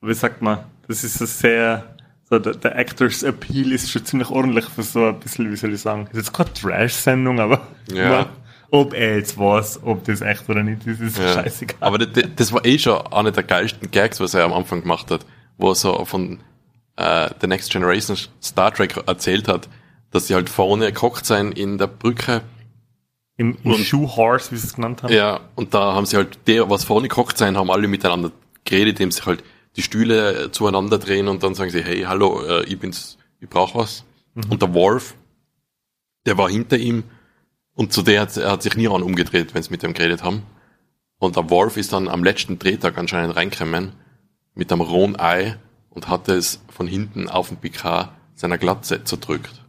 [0.00, 1.89] wie sagt man, das ist so sehr,
[2.30, 5.74] so der, der Actors Appeal ist schon ziemlich ordentlich für so ein bisschen, wie soll
[5.74, 7.60] ich sagen, ist jetzt keine Trash-Sendung, aber
[7.92, 8.08] Ja.
[8.08, 8.26] nur,
[8.70, 11.34] ob er jetzt weiß, ob das echt oder nicht ist, ist Ja.
[11.34, 11.76] scheißegal.
[11.80, 15.10] Aber das, das war eh schon einer der geilsten Gags, was er am Anfang gemacht
[15.10, 15.26] hat,
[15.58, 16.38] wo er so von
[16.96, 19.68] äh, The Next Generation Star Trek erzählt hat,
[20.12, 22.42] dass sie halt vorne gekocht sein in der Brücke.
[23.36, 25.12] Im, im Und- Shoe Horse, wie sie es genannt haben.
[25.12, 28.30] Ja, und da haben sie halt, der, was vorne gekocht sein, haben alle miteinander
[28.64, 29.42] geredet, indem sich halt
[29.76, 33.74] die Stühle zueinander drehen und dann sagen sie, hey, hallo, äh, ich bin's, ich brauch
[33.74, 34.04] was.
[34.48, 35.14] Und der Worf,
[36.26, 37.04] der war hinter ihm
[37.74, 40.22] und zu der hat er hat sich nie an umgedreht, wenn sie mit dem geredet
[40.22, 40.42] haben.
[41.18, 43.92] Und der Worf ist dann am letzten Drehtag anscheinend reingekommen
[44.54, 45.56] mit einem rohen Ei
[45.90, 49.64] und hat es von hinten auf den Picard seiner Glatze zerdrückt.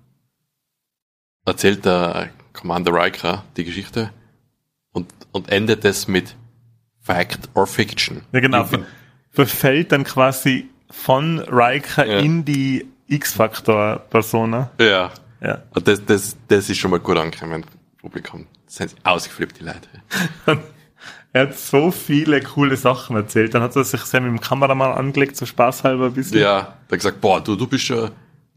[1.45, 4.11] Erzählt der Commander Riker die Geschichte
[4.91, 6.35] und, und endet es mit
[6.99, 8.21] Fact or Fiction.
[8.31, 8.63] Ja, genau.
[8.65, 8.85] Bin-
[9.31, 12.19] verfällt dann quasi von Riker Ja.
[12.19, 14.71] in die X-Factor-Persona.
[14.79, 15.11] Ja.
[15.41, 15.61] Ja.
[15.83, 17.65] Das, das, das ist schon mal gut angekommen,
[17.99, 18.45] Publikum.
[18.65, 19.89] Das sind ausgeflippt, die Leute.
[21.33, 23.53] Er hat so viele coole Sachen erzählt.
[23.55, 26.39] Dann hat er sich sehr mit dem Kameramann angelegt, so spaßhalber ein bisschen.
[26.41, 28.09] Ja, der hat gesagt, boah, du, du bist ja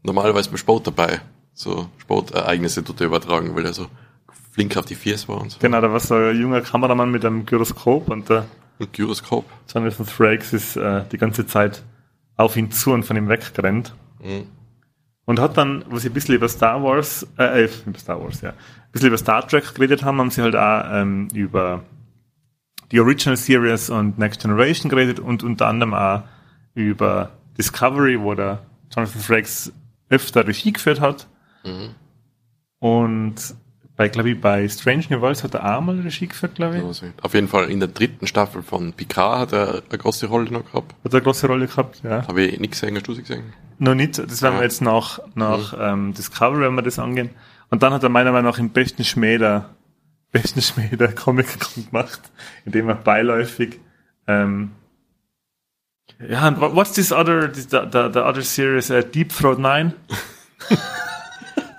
[0.03, 1.21] normalerweise beim Sport dabei.
[1.53, 3.87] So Sportereignisse tut er übertragen, weil er so
[4.51, 5.59] flink auf die Fies war und so.
[5.61, 8.45] Genau, da war so ein junger Kameramann mit einem Gyroskop und der
[8.79, 9.45] Und Gyroskop.
[9.73, 11.83] Jonathan Frakes ist äh, die ganze Zeit
[12.35, 13.93] auf ihn zu und von ihm weggerannt.
[14.21, 14.47] Mhm.
[15.25, 18.41] Und hat dann, wo sie ein bisschen über Star Wars, äh, äh, über Star Wars,
[18.41, 18.55] ja, ein
[18.91, 21.83] bisschen über Star Trek geredet haben, haben sie halt auch ähm, über
[22.91, 26.23] die Original Series und Next Generation geredet und unter anderem auch
[26.75, 28.61] über Discovery, wo der
[28.95, 29.73] Jonathan Frakes
[30.09, 31.27] öfter Regie geführt hat.
[31.63, 31.95] Mhm.
[32.79, 33.55] Und
[33.97, 36.83] bei, glaube ich, bei Strange New Worlds hat er auch mal Regie geführt, glaube ich.
[36.83, 40.51] Also, auf jeden Fall in der dritten Staffel von Picard hat er eine große Rolle
[40.51, 40.93] noch gehabt.
[41.03, 42.27] Hat er eine große Rolle gehabt, ja.
[42.27, 43.53] Habe ich nichts gesehen, hast du sie gesehen?
[43.79, 44.59] Noch nicht, das werden Ja.
[44.59, 47.29] wir jetzt nach, nach ähm, Discovery, wenn wir das angehen.
[47.69, 49.37] Und dann hat er meiner Meinung nach im besten Schmäh
[50.31, 51.47] besten Schmäh der Comic
[51.89, 52.19] gemacht,
[52.65, 53.79] indem er beiläufig
[54.27, 54.71] ähm,
[56.29, 59.93] ja, and what's this other, the, the, the other series, uh, Deep Throat 9?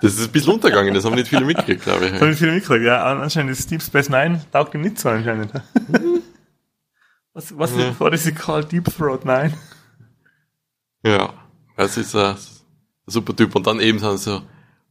[0.01, 2.13] Das ist ein bisschen untergegangen, das haben nicht viele mitgekriegt, glaube ich.
[2.13, 3.03] Habe ich viel mitgekriegt, ja.
[3.03, 5.51] an- Anscheinend ist Deep Space Nine, taugt ihm nicht so anscheinend.
[7.33, 7.99] was, was, Ja.
[7.99, 8.71] what is it called?
[8.71, 9.53] Deep Throat 9?
[11.03, 11.33] Ja,
[11.75, 12.35] das ist ein
[13.05, 13.55] super Typ.
[13.55, 14.41] Und dann eben sind so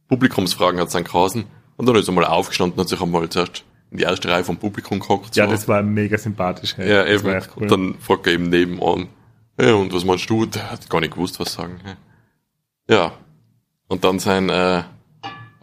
[0.07, 1.45] Publikumsfragen hat es dann.
[1.75, 4.43] Und dann ist er mal aufgestanden und hat sich einmal zuerst in die erste Reihe
[4.43, 5.35] vom Publikum gehockt.
[5.35, 5.51] Ja, so.
[5.51, 6.75] das war mega sympathisch.
[6.77, 6.89] hey.
[6.89, 7.27] ja eben.
[7.55, 7.63] cool.
[7.63, 9.07] Und dann fragt er eben nebenan,
[9.59, 10.45] ja, und was meinst du?
[10.45, 11.79] Der hat gar nicht gewusst, was sagen.
[12.89, 13.13] Ja.
[13.87, 14.83] Und dann sind äh,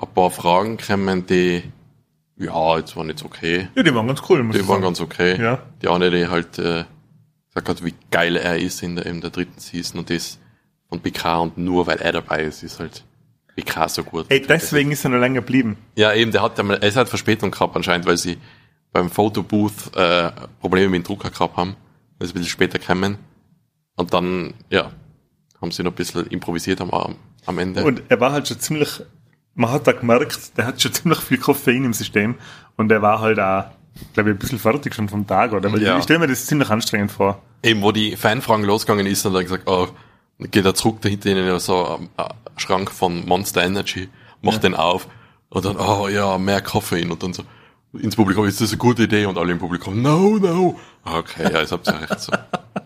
[0.07, 1.63] ein paar Fragen gekommen, die,
[2.37, 3.69] ja, jetzt waren jetzt okay.
[3.75, 4.43] ja, die waren ganz cool.
[4.43, 5.41] Muss Die waren ganz okay.
[5.41, 5.63] Ja.
[5.83, 6.85] Die eine, die halt äh,
[7.49, 10.39] gesagt hat, wie geil er ist in der, in der dritten Season und das
[10.89, 13.05] von Picard und nur weil er dabei ist, ist halt
[13.55, 14.27] Picard so gut.
[14.29, 15.77] Ey, deswegen ist er noch länger geblieben.
[15.97, 18.39] Ja, eben, der hat, er ist halt Verspätung gehabt anscheinend, weil sie
[18.93, 20.31] beim Fotobooth äh,
[20.61, 21.77] Probleme mit dem Drucker gehabt haben.
[22.19, 23.19] Das ist ein bisschen später gekommen.
[23.97, 24.91] Und dann, ja,
[25.61, 26.91] haben sie noch ein bisschen improvisiert am,
[27.47, 27.85] am Ende.
[27.85, 29.03] Und er war halt schon ziemlich,
[29.55, 32.35] man hat da gemerkt, der hat schon ziemlich viel Koffein im System
[32.77, 33.65] und er war halt auch,
[34.13, 35.73] glaube ich, ein bisschen fertig schon vom Tag, oder?
[35.73, 35.97] Weil Ja.
[35.99, 37.41] ich stelle mir das ziemlich anstrengend vor.
[37.63, 39.89] Eben, wo die Fanfragen losgegangen ist, und dann gesagt, oh,
[40.39, 42.27] geht er zurück, dahinter ihnen ja so ein ein
[42.57, 44.09] Schrank von Monster Energy,
[44.43, 45.09] macht den auf,
[45.49, 47.43] und dann, oh ja, mehr Koffein, und dann so,
[47.95, 49.27] ins Publikum, ist das eine gute Idee?
[49.27, 50.79] Und alle im Publikum, no, no.
[51.05, 52.33] Okay, ja, jetzt habt ihr recht so.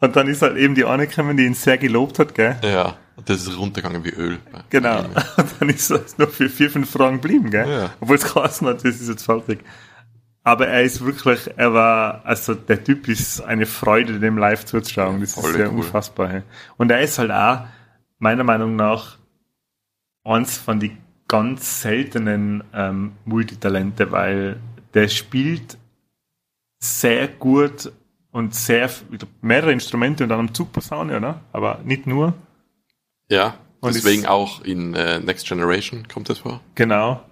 [0.00, 2.56] Und dann ist halt eben die eine gekommen, die ihn sehr gelobt hat, gell?
[2.62, 4.38] Ja, und das ist runtergegangen wie Öl.
[4.68, 5.00] Genau.
[5.00, 5.14] Und
[5.60, 7.68] dann ist es noch für vier, fünf Fragen geblieben, gell?
[7.68, 7.90] Ja.
[8.00, 9.60] Obwohl es geheißen hat, das ist jetzt fertig.
[10.42, 15.20] Aber er ist wirklich, er war, also der Typ ist eine Freude, dem live zuzuschauen.
[15.20, 15.78] Das ist sehr cool.
[15.78, 16.28] unfassbar.
[16.28, 16.42] Hey.
[16.76, 17.66] Und er ist halt auch,
[18.18, 19.18] meiner Meinung nach,
[20.22, 24.60] eins von die ganz seltenen ähm, Multitalente, weil
[24.94, 25.78] der spielt
[26.78, 27.90] sehr gut
[28.36, 31.40] und sehr, glaub, mehrere Instrumente und dann am Zugposaune, oder?
[31.52, 32.34] Aber nicht nur.
[33.28, 36.60] Ja, Und deswegen ist- auch in äh, Next Generation kommt das vor.
[36.74, 37.22] Genau.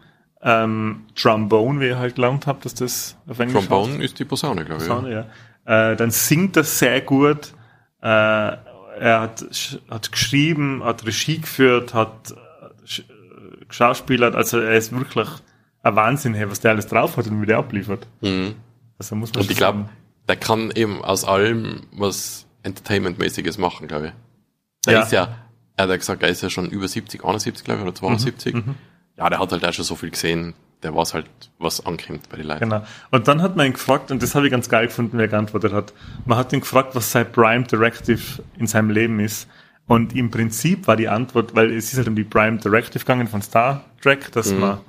[0.42, 4.64] Ähm, Trombone, wie ihr halt gelernt habt, dass das auf Englisch Trombone ist die Posaune,
[4.64, 4.88] glaube ich.
[4.90, 5.00] heißt.
[5.00, 5.26] Posaune,
[5.66, 5.90] ja.
[5.92, 7.54] Äh, dann singt er sehr gut.
[8.02, 9.44] Äh, er hat,
[9.90, 14.34] hat geschrieben, hat Regie geführt, hat äh, äh, geschauspielert.
[14.34, 15.28] Also er ist wirklich
[15.82, 18.06] ein Wahnsinn, hey, was der alles drauf hat und wie der abliefert.
[18.20, 18.54] Mhm.
[18.98, 19.88] Also muss man Und ich glaube.
[20.28, 24.12] Der kann eben aus allem was Entertainment-mäßiges machen, glaube ich.
[24.86, 25.02] Der Ja.
[25.02, 25.28] ist ja,
[25.76, 28.54] er hat ja gesagt, er ist ja schon über 70, 71, glaube ich, oder 72.
[28.54, 28.74] Mhm,
[29.16, 31.26] Ja, der hat halt auch schon so viel gesehen, der weiß halt,
[31.58, 32.60] was ankommt bei den Leuten.
[32.68, 32.84] Genau.
[33.10, 35.28] Und dann hat man ihn gefragt, und das habe ich ganz geil gefunden, wie er
[35.28, 35.92] geantwortet hat.
[36.26, 39.48] Man hat ihn gefragt, was sein Prime Directive in seinem Leben ist.
[39.86, 43.28] Und im Prinzip war die Antwort, weil es ist halt um die Prime Directive gegangen
[43.28, 44.60] von Star Trek, dass Mhm.
[44.60, 44.80] man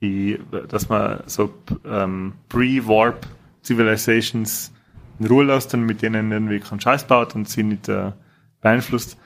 [0.00, 1.52] die, dass man so
[1.84, 3.26] ähm, Pre-Warp
[3.64, 4.72] Civilizations
[5.18, 8.12] in Ruhe lässt und mit denen irgendwie keinen Scheiß baut und sie nicht äh,
[8.60, 9.16] beeinflusst.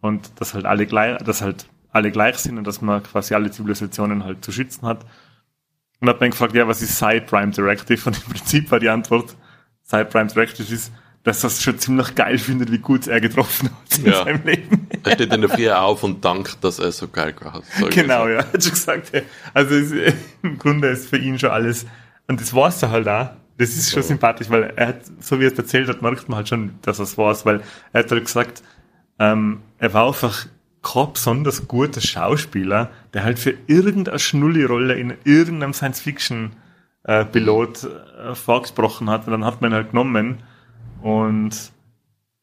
[0.00, 3.50] Und dass halt alle gleich, dass halt alle gleich sind und dass man quasi alle
[3.50, 5.04] Zivilisationen halt zu schützen hat.
[6.00, 8.08] Und hat man gefragt, ja, was ist Sci Prime Directive?
[8.08, 9.36] Und im Prinzip war die Antwort,
[9.84, 13.70] Sci Prime Directive ist, dass er es schon ziemlich geil findet, wie gut er getroffen
[13.70, 14.24] hat in Ja.
[14.24, 14.88] seinem Leben.
[15.04, 17.62] Er steht in der Früh auf und dankt, dass er so geil hat.
[17.78, 19.12] So genau, irgendwie ja, hat schon gesagt.
[19.54, 21.86] Also es, im Grunde ist für ihn schon alles,
[22.28, 23.30] und das war's er halt auch.
[23.58, 24.08] Das ist schon So.
[24.08, 26.98] sympathisch, weil er hat, so wie er es erzählt hat, merkt man halt schon, dass
[26.98, 27.62] es war's, weil
[27.92, 28.62] er hat halt gesagt,
[29.18, 30.46] ähm, er war einfach
[30.82, 39.26] kein besonders guter Schauspieler, der halt für irgendeine Schnulli-Rolle in irgendeinem Science-Fiction-Pilot äh, vorgesprochen hat.
[39.26, 40.42] Und dann hat man ihn halt genommen
[41.02, 41.54] und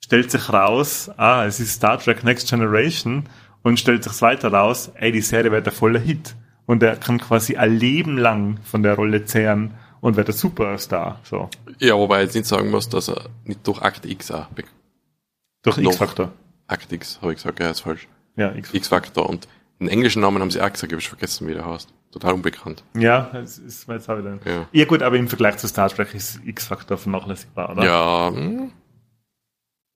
[0.04, 3.26] stellt sich raus, ah, es ist Star Trek Next Generation
[3.62, 6.36] und stellt sich weiter raus, ey, die Serie wird ein voller Hit.
[6.70, 11.20] Und er kann quasi ein Leben lang von der Rolle zehren und wird ein Superstar.
[11.24, 11.50] So.
[11.80, 14.46] Ja, wobei ich jetzt nicht sagen muss, dass er nicht durch Akt X auch
[15.64, 15.90] Durch Noch.
[15.90, 16.32] X-Factor.
[16.68, 18.08] Akt X, habe ich gesagt, ja, ist falsch.
[18.36, 19.28] Ja, X X-Factor.
[19.28, 19.48] Und
[19.80, 21.92] den englischen Namen haben sie auch gesagt, ich habe vergessen, wie der heißt.
[22.12, 22.84] Total unbekannt.
[22.94, 24.38] ja, es ist jetzt auch wieder.
[24.46, 24.68] Ja.
[24.72, 27.84] Ja gut, aber im Vergleich zu Star Trek ist X-Factor vernachlässigbar, oder?
[27.84, 28.72] Ja, hm,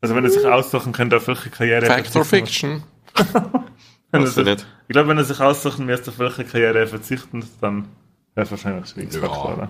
[0.02, 2.82] Also wenn er sich aussuchen könnte, auf welche Karriere er Fact or Fiction?
[4.22, 4.66] Weißt du nicht.
[4.88, 7.86] ich glaube, wenn er sich aussuchen müsste, auf welche Karriere er verzichten, dann
[8.36, 9.53] wäre es wahrscheinlich so X-Factor, Ja.
[9.55, 9.70] oder?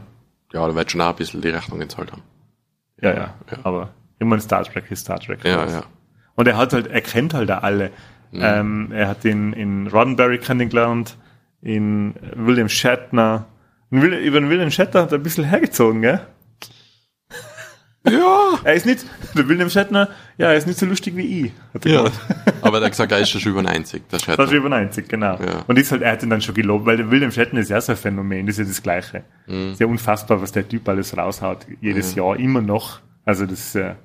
[0.54, 2.22] Ja, da wird schon auch ein bisschen die Rechnung gezahlt haben.
[3.02, 3.58] Ja, ja, Ja.
[3.64, 3.90] Aber
[4.20, 5.44] ich meine, Star Trek ist Star Trek.
[5.44, 5.84] Ja, ja.
[6.36, 7.92] Und er hat halt, er kennt halt alle.
[8.32, 11.18] Ähm, er hat ihn in Roddenberry kennengelernt,
[11.62, 13.46] in William Shatner.
[13.92, 16.20] Und Will, über den William Shatner hat er ein bisschen hergezogen, gell?
[18.10, 21.52] Ja, Er ist nicht, der William Shatner, ja, er ist nicht so lustig wie ich.
[21.74, 22.12] Hat er ja.
[22.62, 24.52] Aber der hat gesagt, er ist schon über 90, der Das ist Shatner.
[24.52, 25.38] über 90, genau.
[25.40, 25.64] Ja.
[25.68, 27.80] Und ist halt, er hat ihn dann schon gelobt, weil der William Shatner ist ja
[27.82, 29.24] so ein Phänomen, das ist ja das Gleiche.
[29.48, 29.76] Mhm.
[29.76, 33.00] Sehr unfassbar, was der Typ alles raushaut, jedes Jahr, immer noch.
[33.26, 33.96] Also das äh,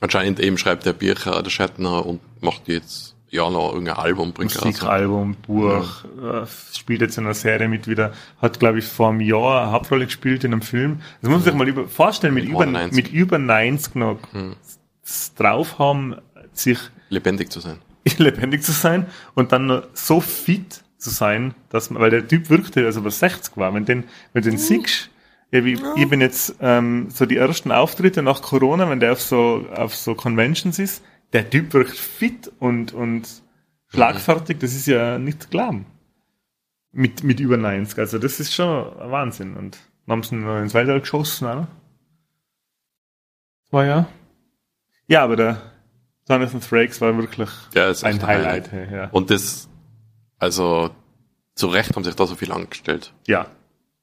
[0.00, 4.56] Anscheinend eben schreibt der Bircher, der Shatner, und macht jetzt ja noch irgendein Album, bringt
[4.56, 4.64] er.
[4.66, 9.20] Musikalbum, Buch, äh, spielt jetzt in einer Serie mit wieder, hat, glaube ich, vor einem
[9.20, 11.00] Jahr eine Hauptrolle gespielt in einem Film.
[11.20, 12.96] Das muss man sich mal über, vorstellen, mit, Mit über, 91.
[12.96, 14.18] mit über 90 noch
[14.62, 14.79] s-
[15.36, 16.16] drauf haben,
[16.52, 17.78] sich Lebendig zu sein.
[18.18, 22.84] lebendig zu sein und dann so fit, zu sein, dass man, weil der Typ wirkte,
[22.84, 23.74] als ob er 60 war.
[23.74, 25.10] Wenn den, wenn du den siehst,
[25.50, 29.66] ich, ich bin jetzt ähm, so die ersten Auftritte nach Corona, wenn der auf so
[29.74, 31.02] auf so Conventions ist,
[31.32, 33.42] der Typ wirkt fit und und
[33.88, 34.58] schlagfertig.
[34.58, 35.86] Das ist ja nicht zu glauben.
[36.92, 37.98] Mit mit über 90.
[37.98, 38.68] Also das ist schon
[39.00, 39.56] ein Wahnsinn.
[39.56, 41.68] Und dann haben sie ihn noch ins Weltall geschossen, oder?
[43.70, 44.08] War ja.
[45.10, 45.60] Ja, aber der
[46.28, 48.70] Jonathan Frakes war wirklich Ja, ein echt Highlight.
[48.70, 49.08] hey, Ja.
[49.10, 49.68] Und das,
[50.38, 50.90] also,
[51.56, 53.12] zu Recht haben sich da so viel angestellt.
[53.26, 53.46] ja,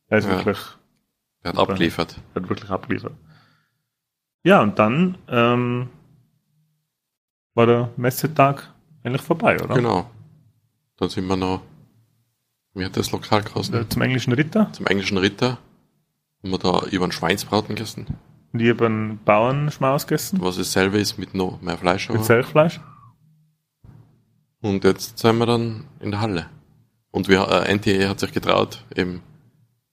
[0.09, 0.31] er ist Ja.
[0.31, 0.57] wirklich
[1.43, 2.17] Er hat abgeliefert.
[2.35, 3.13] hat wirklich abgeliefert.
[4.43, 5.89] Ja, und dann ähm,
[7.53, 9.75] war der Messetag eigentlich vorbei, oder?
[9.75, 10.09] Genau.
[10.97, 11.61] Dann sind wir noch,
[12.73, 13.73] wie hat das Lokal geheißen?
[13.75, 14.71] Äh, Zum englischen Ritter.
[14.73, 15.57] Zum englischen Ritter.
[16.43, 18.07] Haben wir da über einen Schweinsbraten gegessen.
[18.53, 20.39] Und ich habe einen Bauernschmaus gegessen.
[20.41, 22.07] Was dasselbe ist mit noch mehr Fleisch.
[22.09, 22.25] Mit Aber.
[22.25, 22.79] Selchfleisch.
[24.61, 26.47] Und jetzt sind wir dann in der Halle.
[27.11, 29.21] Und wir, äh, NTA hat sich getraut, eben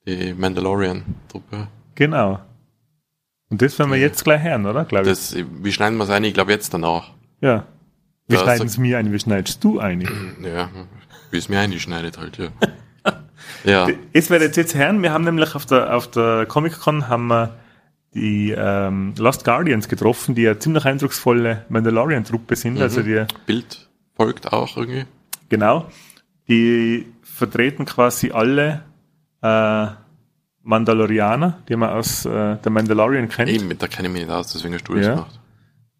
[0.07, 1.67] die Mandalorian-Truppe.
[1.95, 2.39] Genau.
[3.49, 4.85] Und das werden wir jetzt gleich hören, oder?
[4.85, 5.09] Glaube ich.
[5.09, 6.23] Das, wie schneiden wir es ein?
[6.23, 7.11] Ich glaube jetzt danach.
[7.41, 7.65] Ja.
[8.27, 10.01] Wir Da schneiden es mir ein, wie schneidest du ein?
[10.43, 10.69] Ja,
[11.29, 12.47] wie es mir einschneidet halt, ja.
[13.63, 17.55] ja, Es werdet jetzt hören, wir haben nämlich auf der, auf der Comic-Con haben wir
[18.15, 22.81] die ähm, Lost Guardians getroffen, die eine ziemlich eindrucksvolle Mandalorian-Truppe sind.
[22.81, 25.05] Also die Bild folgt auch irgendwie.
[25.49, 25.87] Genau.
[26.47, 28.83] Die vertreten quasi alle
[29.41, 29.87] äh,
[30.63, 33.49] Mandalorianer, die man aus äh, der Mandalorian kennt.
[33.51, 35.11] Eben, mit der kenne ich mich nicht aus, deswegen hast du das Ja.
[35.15, 35.39] gemacht.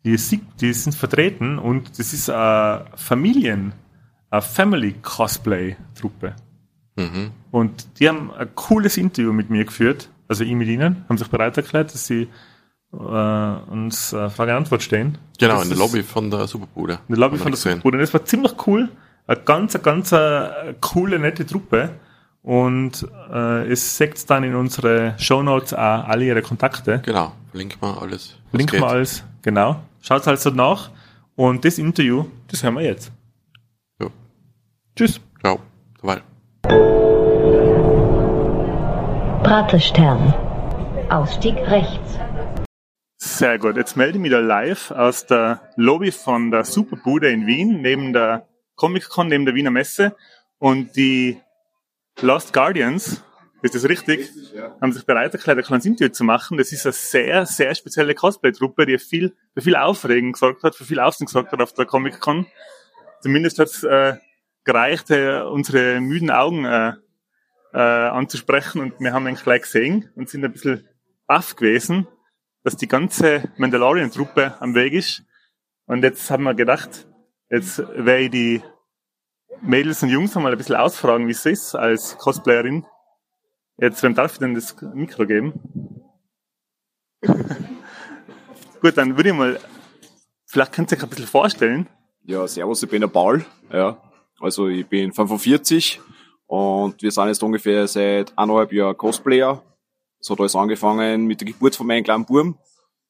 [0.05, 0.18] Die,
[0.61, 3.74] die sind vertreten und das ist eine Familien,
[4.30, 6.36] eine Family-Cosplay-Truppe.
[6.95, 7.32] Mhm.
[7.51, 11.28] Und die haben ein cooles Interview mit mir geführt, also ich mit ihnen, haben sich
[11.28, 12.28] bereit erklärt, dass sie
[12.93, 15.17] äh, uns äh, Frage und Antwort stehen.
[15.39, 16.99] Genau, Das in der Lobby von der Superbude.
[17.07, 17.71] In der Lobby wir von der gesehen.
[17.73, 17.97] Superbude.
[17.97, 18.89] Und das war ziemlich cool.
[19.28, 21.89] Eine ganz, ganz äh, coole, nette Truppe.
[22.41, 27.01] Und äh, es sagt dann in unsere Shownotes auch alle ihre Kontakte.
[27.03, 28.38] Genau, verlinken wir alles.
[28.53, 28.80] geht.
[28.80, 29.82] mal alles, genau.
[30.01, 30.91] Schaut also nach.
[31.36, 33.11] Und das Interview, das hören wir jetzt.
[33.99, 34.07] Ja.
[34.95, 35.19] Tschüss.
[35.41, 35.59] Ciao.
[36.01, 37.05] Dabei.
[39.45, 40.33] Praterstern.
[41.11, 42.17] Ausstieg rechts.
[43.17, 43.77] Sehr gut.
[43.77, 48.11] Jetzt melde ich mich da live aus der Lobby von der Superbude in Wien, neben
[48.11, 50.15] der Comic-Con, neben der Wiener Messe.
[50.57, 51.39] Und die
[52.21, 53.23] Lost Guardians,
[53.61, 54.31] ist das richtig,
[54.81, 56.57] haben sich bereit erklärt, ein kleines Interview zu machen.
[56.57, 60.85] Das ist eine sehr, sehr spezielle Cosplay-Truppe, die viel, für viel Aufregung gesorgt hat, für
[60.85, 62.47] viel Aufsehen gesorgt hat auf der Comic-Con.
[63.21, 64.15] Zumindest hat es äh,
[64.63, 66.93] gereicht, äh, unsere müden Augen äh,
[67.76, 68.82] äh, anzusprechen.
[68.82, 70.88] Und wir haben ihn gleich gesehen und sind ein bisschen
[71.28, 72.07] baff gewesen,
[72.63, 75.23] dass die ganze Mandalorian-Truppe am Weg ist.
[75.86, 77.05] Und jetzt haben wir gedacht,
[77.49, 78.63] jetzt werde ich die
[79.61, 82.86] Mädels und Jungs einmal ein bisschen ausfragen, wie es ist als Cosplayerin.
[83.78, 85.53] Jetzt, wem darf ich denn das Mikro geben?
[88.82, 89.59] Gut, dann würde ich mal,
[90.45, 91.89] vielleicht könnt ihr euch ein bisschen vorstellen.
[92.23, 93.45] Ja, servus, ich bin der Paul.
[93.69, 94.01] Ja,
[94.39, 96.01] also ich bin 45
[96.47, 99.63] und wir sind jetzt ungefähr seit eineinhalb Jahren Cosplayer.
[100.19, 102.57] Es hat alles angefangen mit der Geburt von meinem kleinen Buben,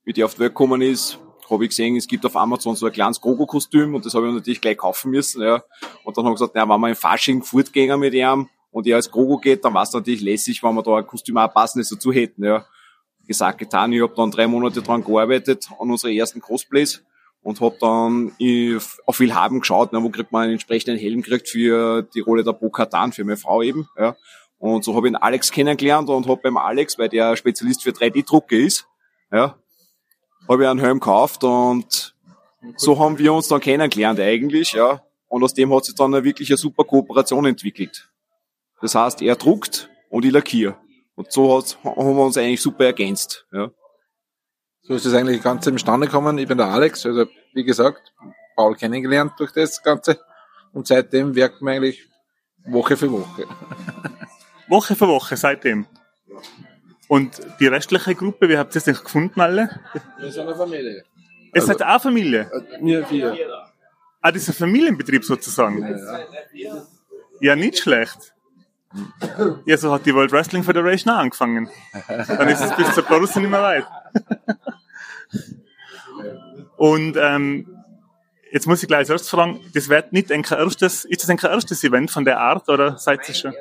[0.03, 1.19] wie der auf die Welt gekommen ist.
[1.49, 4.33] Habe ich gesehen, es gibt auf Amazon so ein kleines Gogo-Kostüm und das habe ich
[4.33, 5.43] natürlich gleich kaufen müssen.
[5.43, 5.63] Ja.
[6.03, 8.95] Und dann habe ich gesagt, na, wenn wir im Fasching fortgehen mit ihm und er
[8.95, 11.89] als Gogo geht, dann war es natürlich lässig, wenn wir da ein Kostüm auch passendes
[11.89, 12.43] dazu hätten.
[12.43, 12.65] Ja.
[13.27, 17.03] Gesagt, getan, ich habe dann drei Monate dran gearbeitet an unsere ersten Cosplays
[17.45, 18.31] und habe dann
[19.05, 22.43] auf viel haben geschaut, ne, wo kriegt man einen entsprechenden Helm gekriegt für die Rolle
[22.43, 23.87] der Bo-Katan, für meine Frau eben.
[23.99, 24.15] Ja.
[24.57, 27.91] Und so habe ich den Alex kennengelernt und habe beim Alex, weil der Spezialist für
[27.91, 28.87] 3D-Drucke ist,
[29.31, 29.59] ja,
[30.49, 32.15] habe ich einen Helm gekauft und
[32.77, 35.03] so haben wir uns dann kennengelernt eigentlich, ja.
[35.27, 38.09] Und aus dem hat sich dann eine wirklich eine super Kooperation entwickelt.
[38.81, 40.77] Das heißt, er druckt und ich lackiere.
[41.13, 43.69] Und so hat, haben wir uns eigentlich super ergänzt, ja.
[44.87, 46.37] So ist das eigentlich ganz imstande gekommen.
[46.37, 48.13] Ich bin der Alex, also wie gesagt,
[48.55, 50.19] Paul kennengelernt durch das Ganze.
[50.73, 52.07] Und seitdem wirken wir eigentlich
[52.65, 53.45] Woche für Woche.
[54.67, 55.87] Woche für Woche seitdem.
[57.07, 59.69] Und die restliche Gruppe, wie habt ihr es denn gefunden alle?
[60.19, 61.03] Wir sind eine Familie.
[61.53, 62.51] Ihr seid auch Familie.
[62.81, 63.35] Wir vier.
[64.21, 65.83] Ah, das ist ein Familienbetrieb sozusagen.
[67.39, 68.34] Ja, nicht schlecht.
[69.65, 71.69] Ja, so hat die World Wrestling Federation auch angefangen.
[72.07, 73.85] Dann ist es bis zur Borussen nicht mehr weit.
[76.77, 77.67] Und ähm,
[78.51, 81.37] jetzt muss ich gleich als erstes fragen, das wird nicht ein erstes, ist das ein
[81.39, 83.53] erstes Event von der Art oder seid ihr schon?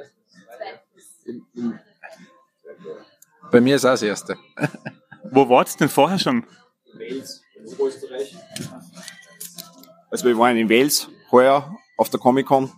[3.50, 4.36] Bei mir ist auch das Erste.
[5.30, 6.44] Wo wart ihr denn vorher schon?
[10.10, 12.72] Also wir waren in Wales heuer auf der Comic-Con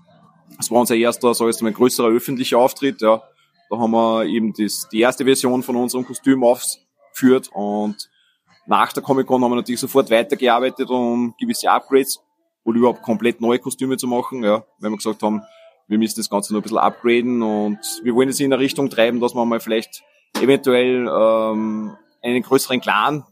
[0.56, 3.22] Das war unser erster, sag ich mal, größerer öffentlicher Auftritt, ja.
[3.68, 8.08] Da haben wir eben das, die erste Version von unserem Kostüm aufgeführt und
[8.66, 12.20] nach der Comic-Con haben wir natürlich sofort weitergearbeitet, um gewisse Upgrades
[12.64, 14.64] oder überhaupt komplett neue Kostüme zu machen, ja.
[14.78, 15.42] Weil wir gesagt haben,
[15.88, 18.90] wir müssen das Ganze noch ein bisschen upgraden und wir wollen es in eine Richtung
[18.90, 20.02] treiben, dass wir mal vielleicht
[20.40, 23.24] eventuell ähm, einen größeren Clan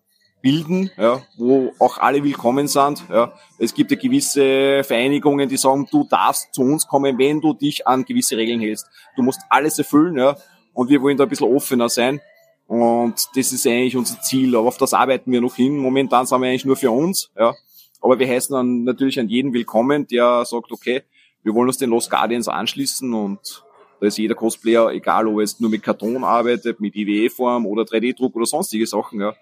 [0.44, 3.02] bilden, ja, wo auch alle willkommen sind.
[3.08, 3.32] Ja.
[3.58, 7.86] Es gibt ja gewisse Vereinigungen, die sagen, du darfst zu uns kommen, wenn du dich
[7.88, 8.86] an gewisse Regeln hältst.
[9.16, 10.36] Du musst alles erfüllen, ja.
[10.74, 12.20] Und wir wollen da ein bisschen offener sein.
[12.66, 14.54] Und das ist eigentlich unser Ziel.
[14.54, 15.78] Aber auf das arbeiten wir noch hin.
[15.78, 17.54] Momentan sind wir eigentlich nur für uns, ja.
[18.02, 21.04] Aber wir heißen dann natürlich an jeden willkommen, der sagt, okay,
[21.42, 23.64] wir wollen uns den Lost Guardians anschließen und
[23.98, 27.84] da ist jeder Cosplayer, egal ob er jetzt nur mit Karton arbeitet, mit IWE-Form oder
[27.84, 29.34] 3D-Druck oder sonstige Sachen, ja,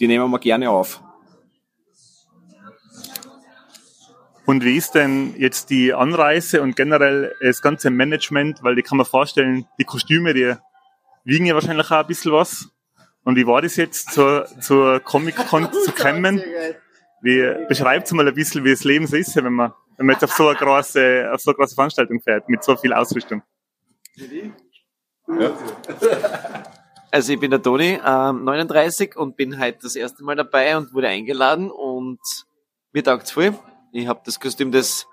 [0.00, 1.02] die nehmen wir gerne auf.
[4.46, 8.62] Und wie ist denn jetzt die Anreise und generell das ganze Management?
[8.62, 10.54] Weil ich kann mir vorstellen, die Kostüme, die
[11.24, 12.68] wiegen ja wahrscheinlich auch ein bisschen was.
[13.24, 16.42] Und wie war das jetzt, zur, zur Comic-Con zu kommen?
[17.22, 20.24] Wie, beschreibt mal ein bisschen, wie das Leben so ist, wenn man, wenn man jetzt
[20.24, 23.42] auf so eine große, auf so eine große Veranstaltung fährt, mit so viel Ausrüstung.
[25.26, 25.52] Ja.
[27.14, 30.92] Also ich bin der Toni, ähm, 39 und bin heute das erste Mal dabei und
[30.92, 32.18] wurde eingeladen und
[32.90, 33.56] mir taugt's voll.
[33.92, 35.06] Ich habe das Kostüm des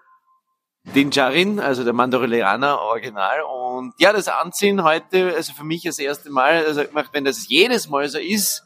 [0.95, 6.31] Dinjarin, also der Mandalorianer Original und ja, das Anziehen heute, also für mich das erste
[6.31, 6.81] Mal, also
[7.11, 8.63] wenn das jedes Mal so ist,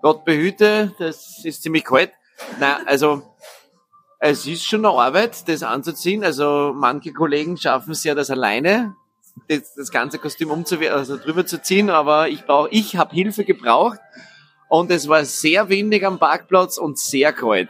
[0.00, 2.12] Gott behüte, das ist ziemlich kalt.
[2.60, 3.36] Na, also
[4.20, 6.24] es ist schon eine Arbeit, das anzuziehen.
[6.24, 8.96] Also manche Kollegen schaffen es ja das alleine,
[9.48, 13.44] das, das ganze Kostüm umzuwerfen, also drüber zu ziehen, aber ich brauche, ich habe Hilfe
[13.44, 13.98] gebraucht
[14.68, 17.68] und es war sehr windig am Parkplatz und sehr kalt.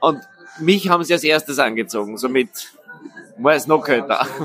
[0.00, 0.20] Und
[0.58, 2.72] mich haben sie als erstes angezogen, somit
[3.38, 4.26] war es noch kälter.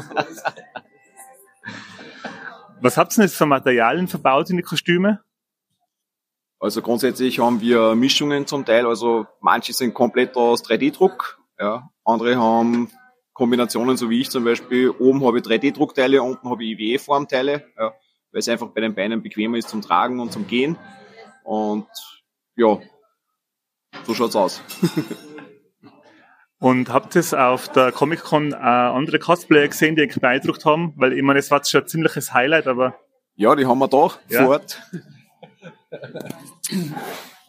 [2.81, 5.21] Was habt ihr denn jetzt für Materialien verbaut in die Kostüme?
[6.59, 12.37] Also grundsätzlich haben wir Mischungen zum Teil, also manche sind komplett aus 3D-Druck, ja, andere
[12.37, 12.89] haben
[13.35, 14.89] Kombinationen, so wie ich zum Beispiel.
[14.89, 17.93] Oben habe ich 3D-Druckteile, unten habe ich IWE-Formteile, ja,
[18.31, 20.77] weil es einfach bei den Beinen bequemer ist zum Tragen und zum Gehen.
[21.43, 21.85] Und
[22.55, 22.79] ja,
[24.05, 24.61] so schaut's aus.
[26.59, 30.93] und habt ihr auf der Comic-Con äh, andere Cosplayer gesehen, die euch beeindruckt haben?
[30.95, 32.95] Weil ich meine, es war schon ein ziemliches Highlight, aber...
[33.35, 34.43] Ja, die haben wir da ja.
[34.43, 34.81] vor Ort.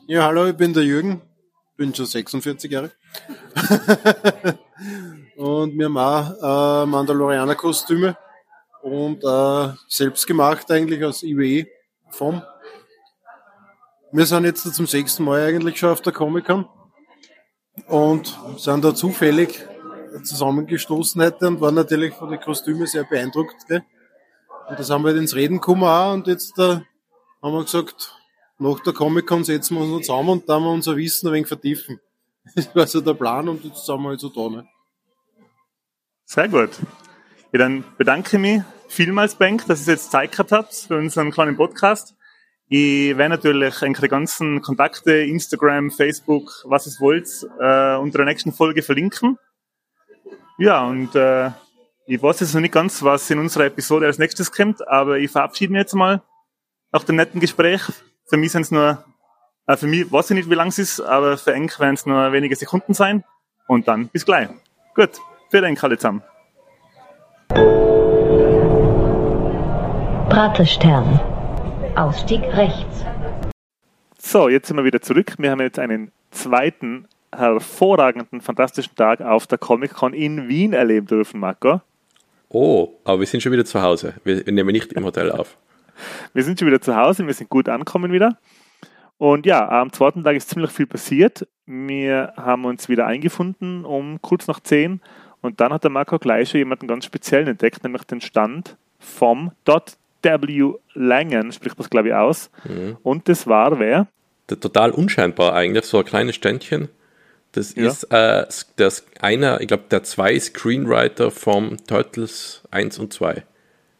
[0.09, 1.22] Ja, hallo, ich bin der Jürgen,
[1.76, 2.91] bin schon 46 Jahre.
[5.37, 8.16] und wir haben auch äh, Mandalorianer-Kostüme
[8.82, 11.66] und äh, selbst gemacht eigentlich aus IWE
[12.11, 12.43] vom.
[14.12, 16.66] Wir sind jetzt zum sechsten Mal eigentlich schon auf der Comic-Con
[17.89, 19.66] und sind da zufällig
[20.22, 23.66] zusammengestoßen heute und waren natürlich von den Kostümen sehr beeindruckt.
[23.68, 23.84] Gell?
[24.68, 26.80] Und das haben wir ins Reden gekommen auch und jetzt äh,
[27.43, 28.14] haben wir gesagt,
[28.59, 31.49] nach der Comic-Con setzen wir uns noch zusammen und dann wir unser Wissen ein wenig
[31.49, 32.01] vertiefen.
[32.55, 34.49] Das war so der Plan und jetzt sind wir halt so da.
[34.49, 34.68] Ne?
[36.29, 36.70] Sehr gut.
[37.53, 41.31] Ja, dann bedanke ich mich vielmals, Bank, dass ihr jetzt Zeit gehabt habt für unseren
[41.31, 42.16] kleinen Podcast.
[42.68, 47.29] Ich werde natürlich die ganzen Kontakte, Instagram, Facebook, was es wollt,
[47.61, 49.39] äh, unter der nächsten Folge verlinken.
[50.59, 51.53] Ja, und äh,
[52.07, 55.31] ich weiß jetzt noch nicht ganz, was in unserer Episode als nächstes kommt, aber ich
[55.31, 56.22] verabschiede mich jetzt mal
[56.91, 57.83] nach dem netten Gespräch.
[58.29, 59.05] Für mich sind es nur,
[59.68, 62.05] äh, für mich weiß ich nicht, wie lang es ist, aber für Enk werden es
[62.05, 63.22] nur wenige Sekunden sein.
[63.68, 64.49] Und dann bis gleich.
[64.95, 66.23] Gut, für Enk alle zusammen.
[70.29, 71.21] Praterstern.
[71.95, 73.05] Ausstieg rechts.
[74.19, 75.35] So, jetzt sind wir wieder zurück.
[75.39, 81.41] Wir haben jetzt einen zweiten hervorragenden, fantastischen Tag auf der Comic-Con in Wien erleben dürfen,
[81.41, 81.81] Marco.
[82.49, 84.15] Oh, aber wir sind schon wieder zu Hause.
[84.25, 85.57] Wir nehmen nicht im Hotel auf.
[86.35, 88.39] wir sind schon wieder zu Hause, wir sind gut angekommen wieder.
[89.19, 91.47] Und ja, am zweiten Tag ist ziemlich viel passiert.
[91.65, 95.01] Wir haben uns wieder eingefunden um kurz nach zehn
[95.47, 99.53] und dann hat der Marco gleich schon jemanden ganz speziellen entdeckt, nämlich den Stand vom
[99.65, 102.51] .w Langen, spricht das glaube ich aus.
[102.65, 102.97] Mhm.
[103.03, 104.09] Und das war wer?
[104.49, 106.89] Total unscheinbar eigentlich, so ein kleines Ständchen.
[107.53, 107.87] Das ja.
[107.87, 113.45] ist äh, das einer, ich glaube, der zwei Screenwriter vom Turtles 1 und 2.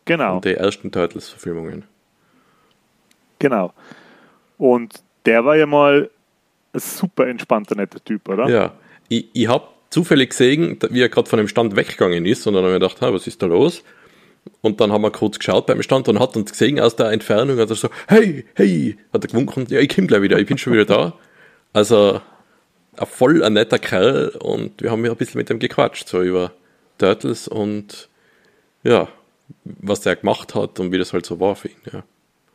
[0.05, 0.37] Genau.
[0.37, 1.85] Und die ersten Turtles-Verfilmungen.
[3.39, 3.73] Genau.
[4.59, 6.11] Und der war ja mal
[6.73, 8.49] ein super entspannter, netter Typ, oder?
[8.49, 8.73] Ja.
[9.09, 12.64] Ich, ich habe zufällig gesehen, wie er gerade von dem Stand weggegangen ist und dann
[12.64, 13.82] habe ich gedacht, was ist da los?
[14.61, 17.59] Und dann haben wir kurz geschaut beim Stand und hat uns gesehen aus der Entfernung,
[17.59, 20.59] hat er so, hey, hey, hat er gewunken, ja, ich komme gleich wieder, ich bin
[20.59, 21.14] schon wieder da.
[21.72, 22.20] Also,
[22.97, 26.22] ein voll ein netter Kerl und wir haben ja ein bisschen mit ihm gequatscht, so
[26.22, 26.53] über
[26.99, 28.09] Turtles und
[28.82, 29.09] ja,
[29.64, 32.03] was der gemacht hat und wie das halt so war für ihn, ja.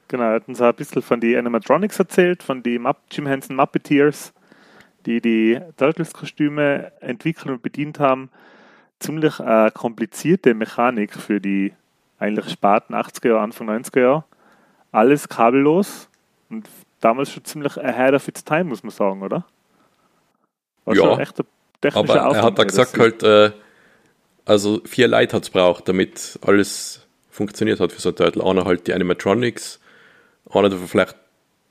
[0.07, 4.33] Genau, er hat uns ein bisschen von den Animatronics erzählt, von den Jim Henson Muppeteers,
[5.05, 8.29] die die Turtles-Kostüme entwickelt und bedient haben.
[8.99, 11.73] Ziemlich äh, komplizierte Mechanik für die
[12.19, 14.23] eigentlich späten 80er Jahre, Anfang 90er Jahre.
[14.91, 16.07] Alles kabellos
[16.49, 16.67] und
[16.99, 19.45] damals schon ziemlich ahead of its time, muss man sagen, oder?
[20.85, 21.45] War Ja, schon echt ein
[21.81, 23.51] technischer Aber er Aufwand, hat da gesagt halt, äh,
[24.45, 28.43] also vier Leute hat es braucht, damit alles funktioniert hat für so ein Turtle.
[28.43, 29.79] Einer halt die Animatronics,
[30.49, 31.15] einer, vielleicht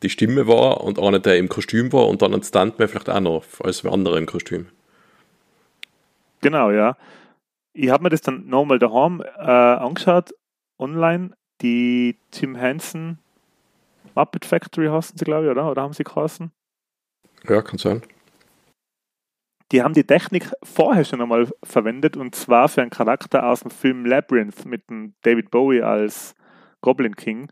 [0.03, 3.21] die Stimme war und einer, der im Kostüm war und dann ein Stuntman vielleicht auch
[3.21, 4.67] noch als ein anderer im Kostüm.
[6.41, 6.97] Genau, ja.
[7.73, 10.35] Ich habe mir das dann nochmal daheim äh, angeschaut,
[10.79, 11.31] online.
[11.61, 13.19] Die Jim Henson
[14.15, 15.71] Muppet Factory heißen sie, glaube ich, oder?
[15.71, 16.51] Oder haben sie geheißen?
[17.49, 18.03] Ja, kann sein.
[19.73, 23.71] Die haben die Technik vorher schon einmal verwendet und zwar für einen Charakter aus dem
[23.71, 26.35] Film Labyrinth mit dem David Bowie als
[26.81, 27.51] Goblin King.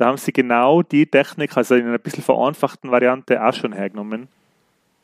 [0.00, 4.28] Da haben sie genau die Technik, also in einer bisschen vereinfachten Variante, auch schon hergenommen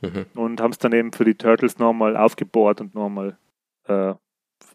[0.01, 0.26] Mhm.
[0.34, 3.36] und haben es dann eben für die Turtles nochmal aufgebohrt und nochmal
[3.88, 4.14] äh,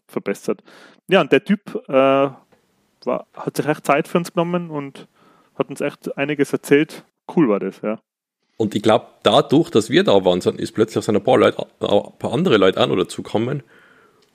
[0.06, 0.62] verbessert.
[1.08, 5.08] Ja, und der Typ äh, war, hat sich echt Zeit für uns genommen und
[5.56, 7.04] hat uns echt einiges erzählt.
[7.34, 8.00] Cool war das, ja.
[8.56, 11.66] Und ich glaube, dadurch, dass wir da waren, sind, ist plötzlich sind ein paar Leute,
[11.80, 13.64] ein paar andere Leute auch noch dazugekommen.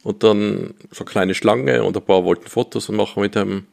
[0.03, 3.67] Und dann so eine kleine Schlange und ein paar wollten Fotos machen mit dem.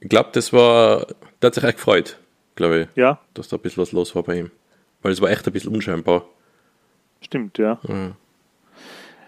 [0.00, 1.06] Ich glaube, das war,
[1.40, 2.18] der hat sich echt gefreut,
[2.54, 4.50] glaube ich, Ja, dass da ein bisschen was los war bei ihm.
[5.02, 6.24] Weil es war echt ein bisschen unscheinbar.
[7.20, 7.78] stimmt, ja.
[7.86, 8.12] Ja.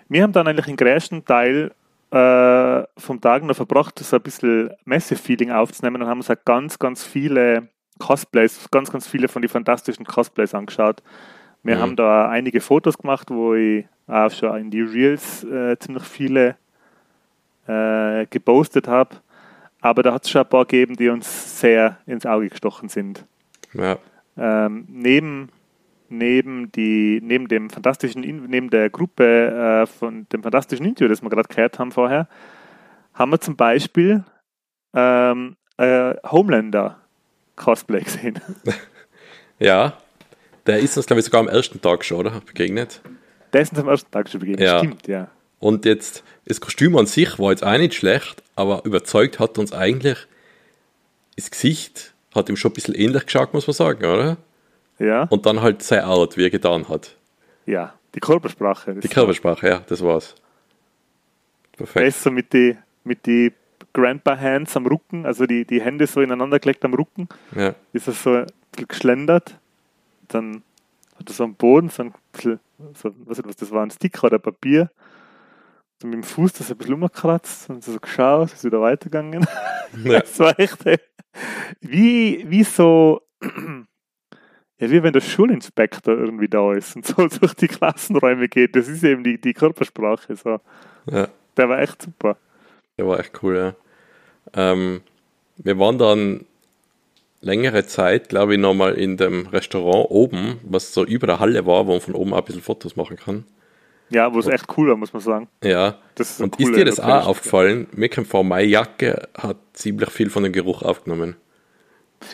[0.09, 1.73] Wir haben dann eigentlich den größten Teil
[2.11, 6.79] äh, vom Tag noch verbracht, so ein bisschen Messe-Feeling aufzunehmen und haben uns halt ganz,
[6.79, 11.03] ganz viele Cosplays, ganz, ganz viele von den fantastischen Cosplays angeschaut.
[11.63, 11.81] Wir Mhm.
[11.81, 16.57] haben da einige Fotos gemacht, wo ich auch schon in die Reels äh, ziemlich viele
[17.67, 19.17] äh, gepostet habe.
[19.81, 23.25] Aber da hat es schon ein paar gegeben, die uns sehr ins Auge gestochen sind.
[23.75, 23.99] ja.
[24.41, 25.49] Ähm, neben,
[26.09, 31.29] neben, die, neben dem fantastischen, neben der Gruppe äh, von dem fantastischen Interview, das wir
[31.29, 32.29] gerade gehört haben vorher,
[33.15, 34.23] haben wir zum Beispiel
[34.95, 37.01] ähm, äh, Homelander
[37.57, 38.41] Cosplay gesehen.
[39.61, 39.95] Ja,
[40.67, 42.41] der ist uns, glaube ich, sogar am ersten Tag schon, oder?
[42.47, 43.01] Begegnet.
[43.53, 44.65] Der ist uns am ersten Tag schon begegnet.
[44.65, 44.79] Ja.
[44.79, 45.29] Stimmt, ja.
[45.61, 49.73] Und jetzt, das Kostüm an sich war jetzt auch nicht schlecht, aber überzeugt hat uns
[49.73, 50.19] eigentlich,
[51.37, 54.37] das Gesicht hat ihm schon ein bisschen ähnlich geschaut, muss man sagen, oder?
[54.99, 57.17] Ja, Und dann halt sein Out, wie er getan hat.
[57.67, 57.95] ja.
[58.15, 58.95] Die Körpersprache.
[58.95, 60.35] Die Körpersprache, ja, das war's.
[61.77, 62.07] Perfekt.
[62.07, 63.53] Besser mit die, mit die
[63.93, 67.29] Grandpa-Hands am Rücken, also die, die Hände so ineinander gelegt am Rücken.
[67.55, 67.75] Ja.
[67.93, 69.57] ist er so ein bisschen geschlendert.
[70.29, 70.63] Dann
[71.19, 72.61] hat er so am Boden so ein bisschen,
[72.95, 74.91] so, was das war, ein Sticker oder Papier.
[76.03, 79.43] Mit dem Fuß das ein bisschen umgekratzt und so geschaut, ist wieder weitergegangen.
[79.43, 79.49] Ja.
[80.21, 80.99] Das war echt äh,
[81.81, 87.69] wie, wie so, ja, wie wenn der Schulinspektor irgendwie da ist und so durch die
[87.69, 88.77] Klassenräume geht.
[88.77, 90.37] Das ist eben die, die Körpersprache.
[90.37, 90.61] So.
[91.11, 91.29] ja.
[91.57, 92.37] Der war echt super.
[92.99, 93.75] Der war echt cool, ja.
[94.55, 95.01] Ähm,
[95.57, 96.45] wir waren dann
[97.41, 101.87] längere Zeit, glaube ich, nochmal in dem Restaurant oben, was so über der Halle war,
[101.87, 103.45] wo man von oben auch ein bisschen Fotos machen kann.
[104.11, 105.49] Ja, wo es echt cool war, muss man sagen.
[105.63, 105.99] Ja.
[106.15, 107.87] Das ist Und ist dir das auch aufgefallen?
[107.93, 111.37] Mir kommt vor, meine Jacke hat ziemlich viel von dem Geruch aufgenommen.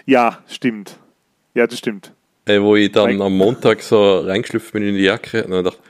[0.07, 0.99] Ja, stimmt.
[1.55, 2.13] Ja, das stimmt.
[2.47, 5.81] Äh, wo ich dann am Montag so reingeschlüpft bin in die Jacke und dann dachte,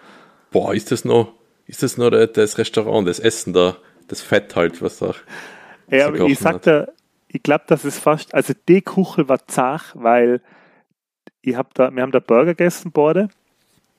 [0.51, 1.33] boah, ist das noch,
[1.67, 3.77] ist das noch das Restaurant, das Essen da,
[4.09, 5.15] das Fett halt, was da.
[5.91, 6.93] Ja, aber ich sagte,
[7.29, 10.41] ich glaube, dass es fast, also die Kuchel war zart, weil
[11.43, 12.93] ich hab da, wir haben da Burger gegessen,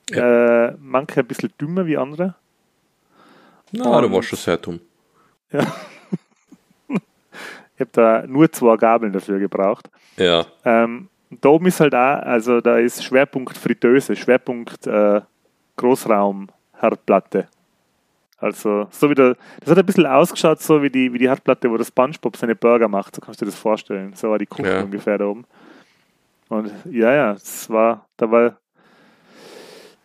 [0.10, 0.74] beide.
[0.74, 2.36] Äh, manche ein bisschen dümmer wie andere.
[3.72, 4.80] Na, du Und- warst schon sehr dumm.
[7.78, 9.90] Ich habe da nur zwei Gabeln dafür gebraucht.
[10.16, 15.20] Ja, Ähm, da oben ist halt auch, also da ist Schwerpunkt Fritteuse, Schwerpunkt äh,
[15.76, 16.48] Großraum
[16.80, 17.50] Herdplatte.
[18.38, 21.70] Also, so wie der, das hat ein bisschen ausgeschaut, so wie die, wie die Herdplatte,
[21.70, 24.14] wo der Spongebob seine Burger macht, so kannst du dir das vorstellen.
[24.14, 24.82] So war die Kuchen Ja.
[24.82, 25.46] ungefähr da oben.
[26.48, 28.56] Und ja, ja, es war, da war,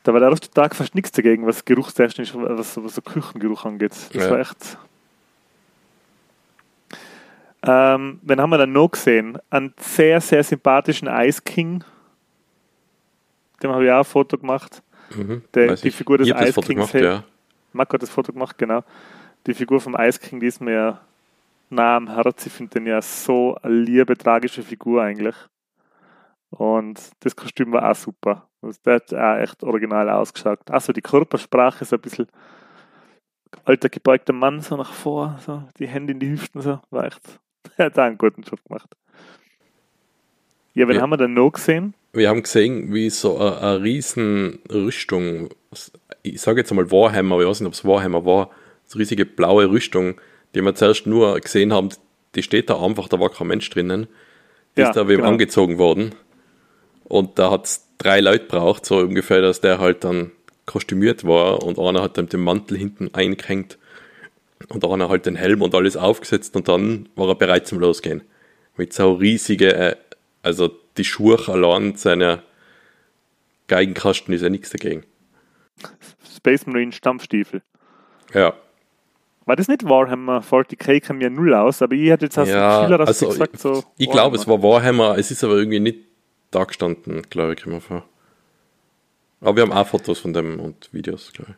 [0.02, 3.64] da war der erste Tag fast nichts dagegen, was geruchstechnisch, was, so- was so Küchengeruch
[3.64, 3.92] angeht.
[3.92, 4.30] Das Ja.
[4.30, 4.78] war echt.
[7.62, 9.38] Ähm, wen haben wir dann noch gesehen?
[9.50, 11.84] Einen sehr, sehr sympathischen Ice King.
[13.62, 14.82] Dem habe ich auch ein Foto gemacht.
[15.14, 15.42] mhm.
[15.54, 15.94] Der, die ich.
[15.96, 16.66] Figur des Ice Kings.
[16.68, 17.24] gemacht, ja.
[17.72, 18.82] Marco hat das Foto gemacht, genau.
[19.46, 21.00] Die Figur vom Ice King, die ist mir
[21.68, 22.46] nah am Herz.
[22.46, 25.34] Ich finde den ja so eine liebe, tragische Figur eigentlich.
[26.50, 28.48] Und das Kostüm war auch super.
[28.62, 30.58] Also der hat auch echt original ausgeschaut.
[30.70, 32.28] Also die Körpersprache ist ein bisschen
[33.64, 37.20] alter gebeugter Mann so nach vor, so die Hände in die Hüften, so, war echt,
[37.76, 38.88] er hat auch einen guten Job gemacht.
[40.74, 41.02] Ja, wen Ja.
[41.02, 41.94] haben wir denn noch gesehen?
[42.12, 45.50] Wir haben gesehen, wie so eine, eine riesen Rüstung,
[46.22, 48.50] ich sage jetzt einmal Warhammer, aber ich weiß nicht, ob es Warhammer war,
[48.86, 50.20] so riesige blaue Rüstung,
[50.54, 51.90] die wir zuerst nur gesehen haben,
[52.34, 54.06] die steht da einfach, da war kein Mensch drinnen.
[54.76, 55.28] Die Ja, ist da wem genau.
[55.30, 56.14] angezogen worden.
[57.04, 60.32] Und da hat es drei Leute braucht, so ungefähr, dass der halt dann
[60.66, 63.78] kostümiert war und einer hat dann den Mantel hinten eingehängt
[64.68, 68.22] und einer halt den Helm und alles aufgesetzt und dann war er bereit zum Losgehen.
[68.76, 69.96] Mit so riesige, äh,
[70.42, 72.42] also die Schuhe allein seiner
[73.68, 75.04] Geigenkasten ist ja nichts dagegen.
[76.36, 77.62] Space Marine Stampfstiefel.
[78.32, 78.54] Ja,
[79.44, 82.82] War das nicht Warhammer 40k kam ja null aus, aber ich hatte jetzt so ja
[82.82, 83.84] Gefühl, dass also gesagt so.
[83.98, 86.09] ich glaube, es war Warhammer, es ist aber irgendwie nicht
[86.50, 88.04] da gestanden, glaube ich, immer vor.
[89.40, 91.56] Aber wir haben auch Fotos von dem und Videos, glaube ich.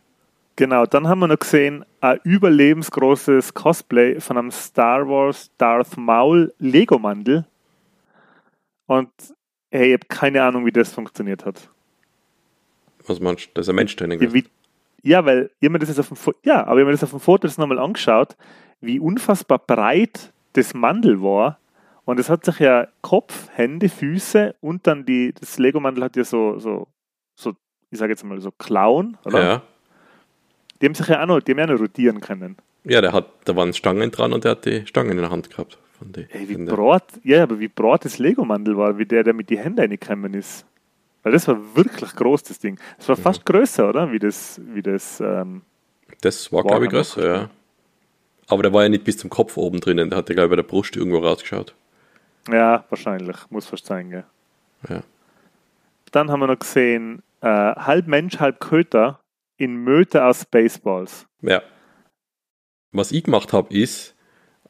[0.57, 6.53] Genau, dann haben wir noch gesehen, ein überlebensgroßes Cosplay von einem Star Wars Darth Maul
[6.59, 7.47] Lego-Mandel.
[8.87, 9.11] Und
[9.71, 11.71] hey, ich habe keine Ahnung, wie das funktioniert hat.
[13.07, 13.51] Was meinst du?
[13.55, 14.21] Da ist ein Mensch drinnen.
[14.21, 14.45] Ja, wie,
[15.03, 17.47] ja weil mir das jetzt auf dem Fo ja, aber mir das auf dem Foto
[17.47, 18.37] jetzt nochmal angeschaut,
[18.81, 21.59] wie unfassbar breit das Mandel war.
[22.05, 26.25] Und es hat sich ja Kopf, Hände, Füße und dann die, das Lego-Mandel hat ja
[26.25, 26.89] so, so,
[27.35, 27.53] so,
[27.91, 29.43] ich sage jetzt mal so Klauen, oder?
[29.43, 29.63] Ja.
[30.81, 32.57] Die haben sich ja auch noch, die haben ja noch rotieren können.
[32.85, 35.51] ja, der hat, da waren Stangen dran und der hat die Stangen in der Hand
[35.51, 35.79] gehabt.
[35.97, 39.35] Von die, Ey, wie breit, ja, aber wie breit das Lego-Mandel war, wie der, der
[39.35, 40.67] mit die Hände reingekommen ist.
[41.23, 42.81] Weil das war wirklich groß, das Ding.
[42.99, 44.11] Das war fast größer, oder?
[44.11, 45.63] Wie das, wie das, ähm,
[46.21, 47.51] Das war, glaube ich, größer, ja.
[48.49, 50.51] Aber der war ja nicht bis zum Kopf oben drinnen, der hat ja, glaube ich,
[50.51, 51.77] bei der Brust irgendwo rausgeschaut.
[52.51, 54.25] Ja, wahrscheinlich, muss fast sein, gell.
[54.89, 55.03] Ja.
[56.11, 59.21] Dann haben wir noch gesehen, äh, halb Mensch, halb Köter
[59.57, 61.27] in Möte aus Spaceballs.
[61.41, 61.63] Ja.
[62.93, 64.15] Was ich gemacht habe, ist,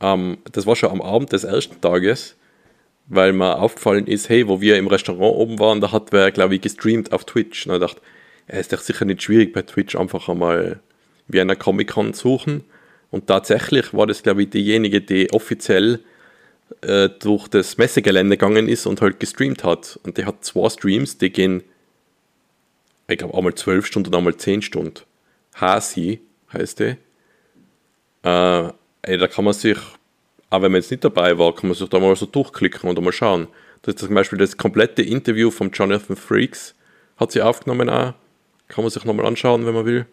[0.01, 2.37] ähm, das war schon am Abend des ersten Tages,
[3.07, 6.55] weil mir aufgefallen ist, hey, wo wir im Restaurant oben waren, da hat wer, glaube
[6.55, 7.67] ich, gestreamt auf Twitch.
[7.67, 8.01] Und ich dachte,
[8.47, 10.81] es ist doch sicher nicht schwierig, bei Twitch einfach einmal
[11.27, 12.65] wie einer Comic-Con suchen.
[13.11, 16.01] Und tatsächlich war das, glaube ich, diejenige, die offiziell
[16.81, 19.99] äh, durch das Messegelände gegangen ist und halt gestreamt hat.
[20.05, 21.63] Und die hat zwei Streams, die gehen,
[23.09, 25.03] ich glaube, einmal zwölf Stunden und einmal zehn Stunden.
[25.55, 26.21] Hasi
[26.53, 26.97] heißt die.
[28.25, 29.79] Äh, ey, da kann man sich,
[30.51, 33.01] auch wenn man jetzt nicht dabei war, kann man sich da mal so durchklicken und
[33.01, 33.49] mal schauen.
[33.83, 36.75] Das ist zum Beispiel das komplette Interview von Jonathan Freaks,
[37.17, 38.15] hat sie aufgenommen auch.
[38.69, 40.07] Kann man sich nochmal anschauen, wenn man will.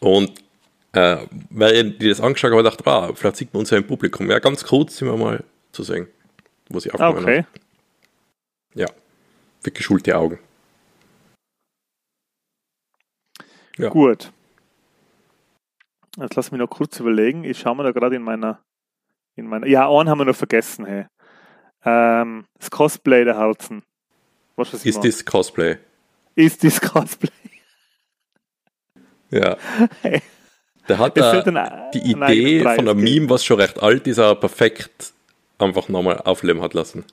[0.00, 0.32] Und
[0.94, 3.86] äh, während die das angeschaut haben, dachte ich, ah, vielleicht sieht man uns ja im
[3.86, 4.30] Publikum.
[4.30, 6.08] Ja, ganz kurz sind wir mal zu sehen,
[6.68, 7.38] wo sie aufgenommen okay.
[7.38, 7.46] hat.
[8.74, 8.86] Ja,
[9.60, 10.38] für geschulte Augen.
[13.76, 13.88] Ja.
[13.88, 14.32] Gut.
[16.16, 17.42] Jetzt lass mich noch kurz überlegen.
[17.44, 18.62] Ich schaue mir da gerade in meiner,
[19.36, 19.66] in meiner.
[19.66, 21.06] Ja, einen haben wir noch vergessen, hey.
[21.84, 23.82] Ähm, das Cosplay der Herzen.
[24.56, 25.78] Was was Ist das Cosplay?
[26.36, 27.30] Ist das Cosplay?
[29.30, 29.56] Ja.
[30.02, 30.22] Hey.
[30.88, 33.02] Der hat da ein- die eigener Idee von einem geben.
[33.02, 35.12] Meme, was schon recht alt ist, aber perfekt
[35.58, 37.04] einfach nochmal aufleben hat lassen.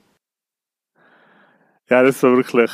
[1.88, 2.70] Ja, das war wirklich.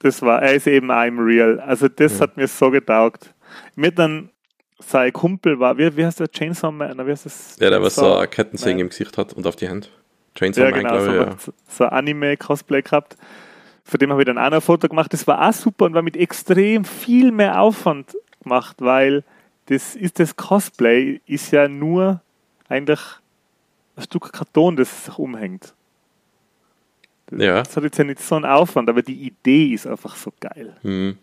[0.00, 1.58] Das war, er ist eben I'm real.
[1.60, 2.20] Also, das Ja.
[2.24, 3.32] hat mir so getaugt.
[3.74, 4.30] Mir dann,
[4.78, 6.98] sein Kumpel war, wie, wie heißt der Chainsaw Man?
[7.06, 7.56] Wie heißt das?
[7.58, 8.80] Ja, der was so Chainsaw ein Kettensägen Man.
[8.86, 9.90] im Gesicht hat und auf die Hand.
[10.34, 13.16] Chainsaw Ja, Man, genau, so, glaube ich, so, so ein Anime-Cosplay gehabt.
[13.84, 15.12] Von dem habe ich dann auch noch ein Foto gemacht.
[15.12, 18.14] Das war auch super und war mit extrem viel mehr Aufwand
[18.46, 19.24] gemacht, weil
[19.66, 22.20] das ist das Cosplay ist ja nur
[22.68, 23.00] eigentlich
[23.96, 25.74] ein Stück Karton, das sich umhängt.
[27.32, 27.62] Ja.
[27.62, 30.76] Das hat jetzt ja nicht so einen Aufwand, aber die Idee ist einfach so geil.
[30.82, 31.18] Hm.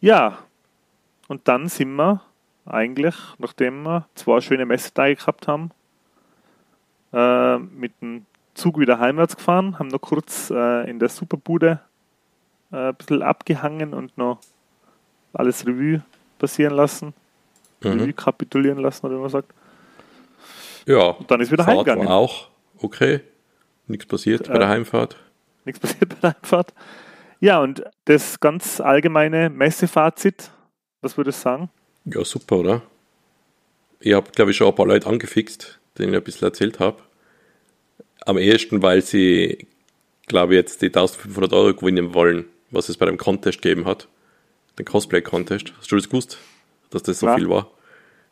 [0.00, 0.38] Ja,
[1.28, 2.20] und dann sind wir
[2.66, 5.70] eigentlich, nachdem wir zwei schöne Messetage gehabt haben,
[7.12, 11.80] äh, mit dem Zug wieder heimwärts gefahren, haben noch kurz äh, in der Superbude
[12.74, 14.40] äh, ein bisschen abgehangen und noch
[15.32, 16.02] alles Revue
[16.38, 17.14] passieren lassen,
[17.82, 18.16] Revue Mhm.
[18.16, 19.52] kapitulieren lassen, oder wie man sagt.
[20.86, 21.02] ja.
[21.10, 22.06] Und dann ist wieder Fahrt heimgegangen.
[22.08, 22.48] war auch
[22.78, 23.20] okay.
[23.86, 25.16] Nichts passiert bei Äh, der Heimfahrt.
[25.64, 26.72] Nichts passiert bei der Einfahrt.
[27.40, 30.50] Ja, und das ganz allgemeine Messefazit,
[31.02, 31.70] was würdest du sagen?
[32.06, 32.82] Ja, super, oder?
[34.00, 37.02] Ich habe, glaube ich, schon ein paar Leute angefixt, denen ich ein bisschen erzählt habe.
[38.26, 39.66] Am ehesten, weil sie,
[40.26, 44.08] glaube ich, jetzt die 1500 Euro gewinnen wollen, was es bei dem Contest gegeben hat.
[44.78, 45.72] Den Cosplay-Contest.
[45.78, 46.38] Hast du das gewusst,
[46.90, 47.38] dass das so Nein.
[47.38, 47.70] viel war?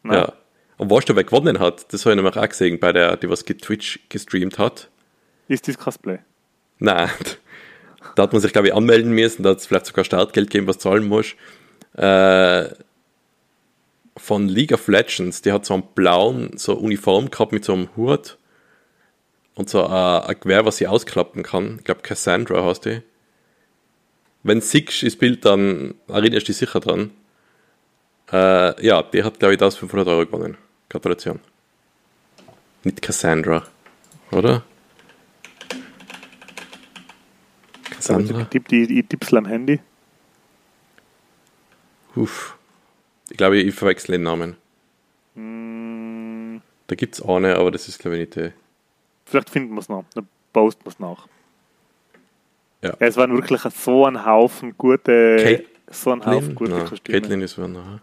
[0.03, 0.18] Nein.
[0.18, 0.32] Ja.
[0.78, 1.93] Und du, wer gewonnen hat?
[1.93, 4.88] Das habe ich nämlich auch gesehen, bei der, die was Twitch gestreamt hat.
[5.49, 6.18] Ist das Cosplay?
[6.78, 7.09] Nein,
[8.14, 10.66] Da hat man sich, glaube ich, anmelden müssen, da hat es vielleicht sogar Startgeld gegeben,
[10.66, 11.34] was zahlen muss.
[11.95, 12.68] Äh,
[14.16, 17.88] von League of Legends, die hat so einen blauen, so Uniform gehabt mit so einem
[17.97, 18.38] Hut
[19.55, 21.76] und so ein, ein Gewehr, was sie ausklappen kann.
[21.78, 23.03] Ich glaube, Cassandra heißt die.
[24.43, 27.11] Wenn siehst das Bild, dann erinnerst du dich sicher dran.
[28.32, 30.57] Äh, ja, die hat, glaube ich, das 500 Euro gewonnen.
[30.88, 31.40] Gratulation.
[32.84, 33.64] Nicht Cassandra,
[34.32, 34.64] oder?
[37.90, 38.40] Cassandra?
[38.43, 39.80] Ich tippe die, ich tipp's am Handy.
[42.16, 42.57] Uff.
[43.30, 44.57] Ich glaube, ich verwechsel den Namen.
[45.34, 48.53] Hm, Da gibt es eine, aber das ist, glaube ich, nicht die.
[49.24, 50.05] vielleicht finden wir es noch.
[50.14, 51.28] Dann posten wir es nach.
[52.83, 52.95] Ja.
[52.99, 57.20] Es waren wirklich so ein Haufen gute, Kate- so ein Haufen gute Nein, Kostüme.
[57.20, 58.01] Caitlin ist Werner.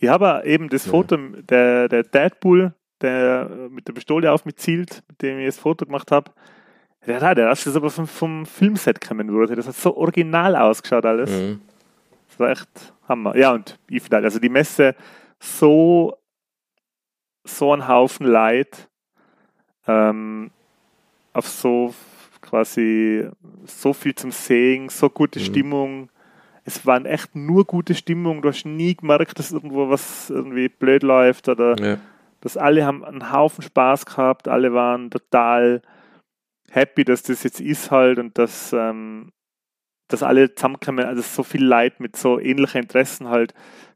[0.00, 0.90] Ich habe eben das Ja.
[0.92, 5.58] Foto, der, der Deadpool, der mit der Pistole auf mich zielt, mit dem ich das
[5.58, 6.30] Foto gemacht habe.
[7.06, 9.54] Der, hat- der ist aber vom, vom Filmset kommen wurde.
[9.56, 11.30] Das hat so original ausgeschaut alles.
[11.30, 11.60] Mhm.
[12.28, 13.36] Das war echt Hammer.
[13.36, 14.94] Ja, und ich finde halt, also die Messe
[15.40, 16.16] so,
[17.44, 18.88] so ein Haufen Leid,
[19.86, 20.50] ähm,
[21.32, 21.94] auf so
[22.40, 23.28] quasi
[23.64, 25.44] so viel zum Sehen, so gute Mhm.
[25.44, 26.10] Stimmung.
[26.64, 28.42] Es waren echt nur gute Stimmung.
[28.42, 31.98] Du hast nie gemerkt, dass irgendwo was irgendwie blöd läuft oder Ja.
[32.40, 35.82] dass alle haben einen Haufen Spaß gehabt, alle waren total
[36.70, 39.32] happy, dass das jetzt ist halt und dass, ähm,
[40.08, 43.54] dass alle zusammenkommen, also so viel Leid mit so ähnlichen Interessen halt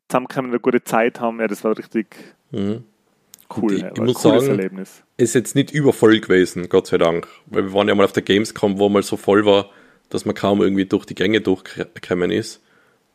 [0.09, 1.41] zusammenkommen und eine gute Zeit haben.
[1.41, 2.17] Ja, das war richtig
[2.51, 2.85] Mhm.
[3.57, 3.73] Cool.
[3.75, 5.03] ich- ja, ich ein muss cooles sagen, Erlebnis.
[5.17, 7.27] Ist jetzt nicht übervoll gewesen, Gott sei Dank.
[7.47, 9.71] Weil wir waren ja mal auf der Gamescom, wo mal so voll war,
[10.11, 12.61] dass man kaum irgendwie durch die Gänge durchgekommen ist.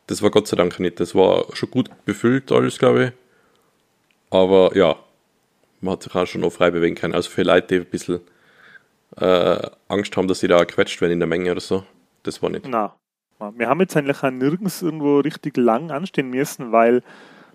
[0.06, 1.00] Das war Gott sei Dank nicht.
[1.00, 3.12] Das war schon gut befüllt alles, glaube ich.
[4.30, 4.96] Aber ja,
[5.80, 7.14] man hat sich auch schon noch frei bewegen können.
[7.14, 8.20] Also für Leute, die ein bisschen
[9.16, 9.58] äh,
[9.88, 11.84] Angst haben, dass sie da quetscht werden in der Menge oder so.
[12.24, 12.66] Das war nicht.
[12.68, 12.94] Na,
[13.38, 17.02] wir haben jetzt eigentlich auch nirgends irgendwo richtig lang anstehen müssen, weil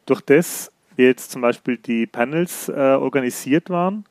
[0.06, 4.06] durch das wie jetzt zum Beispiel die Panels äh, organisiert waren,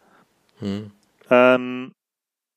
[0.58, 0.90] Hm.
[1.30, 1.92] ähm,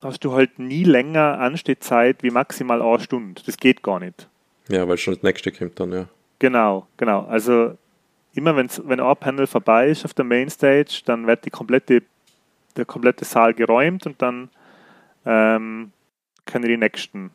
[0.03, 3.41] hast du halt nie länger Anstehzeit wie maximal eine Stunde.
[3.45, 4.27] Das geht gar nicht.
[4.69, 6.07] Ja, weil schon das nächste kommt dann, ja.
[6.39, 7.25] Genau, genau.
[7.25, 7.77] Also
[8.33, 12.03] immer wenn's, wenn ein Panel vorbei ist auf der Mainstage, dann wird die komplette,
[12.75, 14.49] der komplette Saal geräumt und dann
[15.25, 15.91] ähm,
[16.45, 17.31] können die nächsten,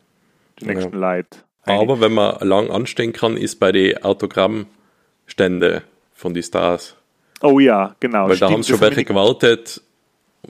[0.59, 0.73] die Ja.
[0.73, 1.39] nächsten Leute.
[1.65, 5.83] Aber wenn man lang anstehen kann, ist bei den Autogrammstände
[6.21, 6.95] von die Stars.
[7.41, 8.23] Oh ja, genau.
[8.23, 9.81] Weil da stimmt, haben sie schon welche ich- gewartet,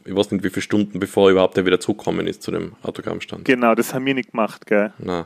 [0.06, 3.46] ich weiß nicht wie viele Stunden, bevor überhaupt er wieder zukommen ist zu dem Autogrammstand.
[3.46, 4.94] Genau, das haben wir nicht gemacht, gell?
[5.00, 5.26] Na,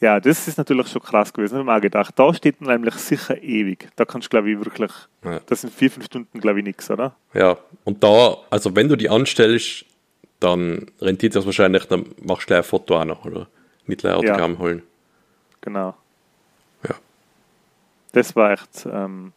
[0.00, 1.54] Ja, das ist natürlich schon krass gewesen.
[1.54, 3.88] Da habe ich mir auch gedacht, da steht man nämlich sicher ewig.
[3.96, 4.92] Da kannst du, glaube ich, wirklich,
[5.24, 5.40] Ja.
[5.46, 7.16] das sind vier, fünf Stunden, glaube ich, nichts, oder?
[7.34, 7.56] ja.
[7.84, 9.86] Und da, also wenn du die anstellst,
[10.40, 13.48] dann rentiert das wahrscheinlich, dann machst du gleich ein Foto auch noch, oder?
[13.86, 14.82] Nicht gleich Autogramm holen.
[15.62, 15.94] Genau.
[16.88, 16.94] Ja.
[18.12, 19.32] Das war echt, ähm,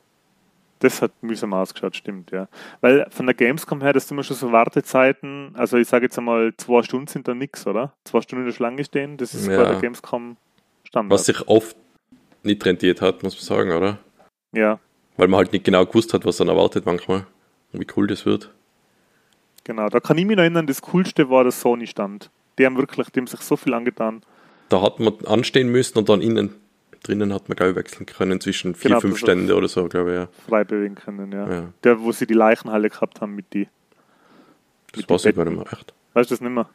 [0.82, 2.48] das hat mühsam ausgeschaut, stimmt, ja.
[2.82, 6.18] Weil von der Gamescom her, das sind immer schon so Wartezeiten, also ich sage jetzt
[6.18, 7.94] einmal, zwei Stunden sind da nichts, oder?
[8.04, 9.58] Zwei Stunden in der Schlange stehen, das ist Ja.
[9.64, 10.38] bei der Gamescom
[10.84, 11.12] Standard.
[11.20, 11.76] Was sich oft
[12.44, 13.98] nicht rentiert hat, muss man sagen, oder?
[14.54, 14.80] ja,
[15.18, 17.26] Weil man halt nicht genau gewusst hat, was dann erwartet manchmal.
[17.74, 18.52] Und wie cool das wird.
[19.64, 19.88] genau.
[19.90, 22.30] Da kann ich mich noch erinnern, das Coolste war der Sony-Stand.
[22.60, 24.24] Die haben wirklich, haben sich so viel angetan.
[24.70, 26.56] Da hat man anstehen müssen und dann innen
[27.04, 30.10] drinnen hat man, glaube ich, wechseln können zwischen vier, Genau, fünf Stände oder so, glaube
[30.12, 30.28] ich, ja.
[30.48, 31.50] frei bewegen können, ja.
[31.52, 31.64] Ja.
[31.84, 33.68] Der, wo sie die Leichenhalle gehabt haben mit die,
[34.94, 35.94] Das weiß ich gar nicht mehr, echt.
[36.14, 36.70] weißt du das nicht mehr?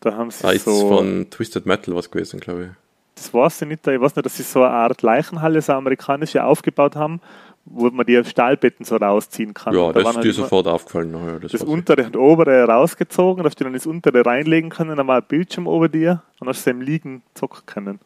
[0.00, 2.70] Da haben sie Ah, ist so, von Twisted Metal was gewesen, glaube ich.
[3.16, 6.42] das weiß ich nicht, ich weiß nicht, dass sie so eine Art Leichenhalle, so amerikanische
[6.42, 7.20] aufgebaut haben,
[7.66, 9.74] wo man die Stahlbetten so rausziehen kann.
[9.74, 11.12] Ja, da das ist halt dir sofort aufgefallen.
[11.12, 11.68] Ja, das das ich.
[11.68, 15.66] untere und obere rausgezogen, dass du dann das untere reinlegen können, dann war ein Bildschirm
[15.66, 18.00] über dir und hast du im Liegen zocken können.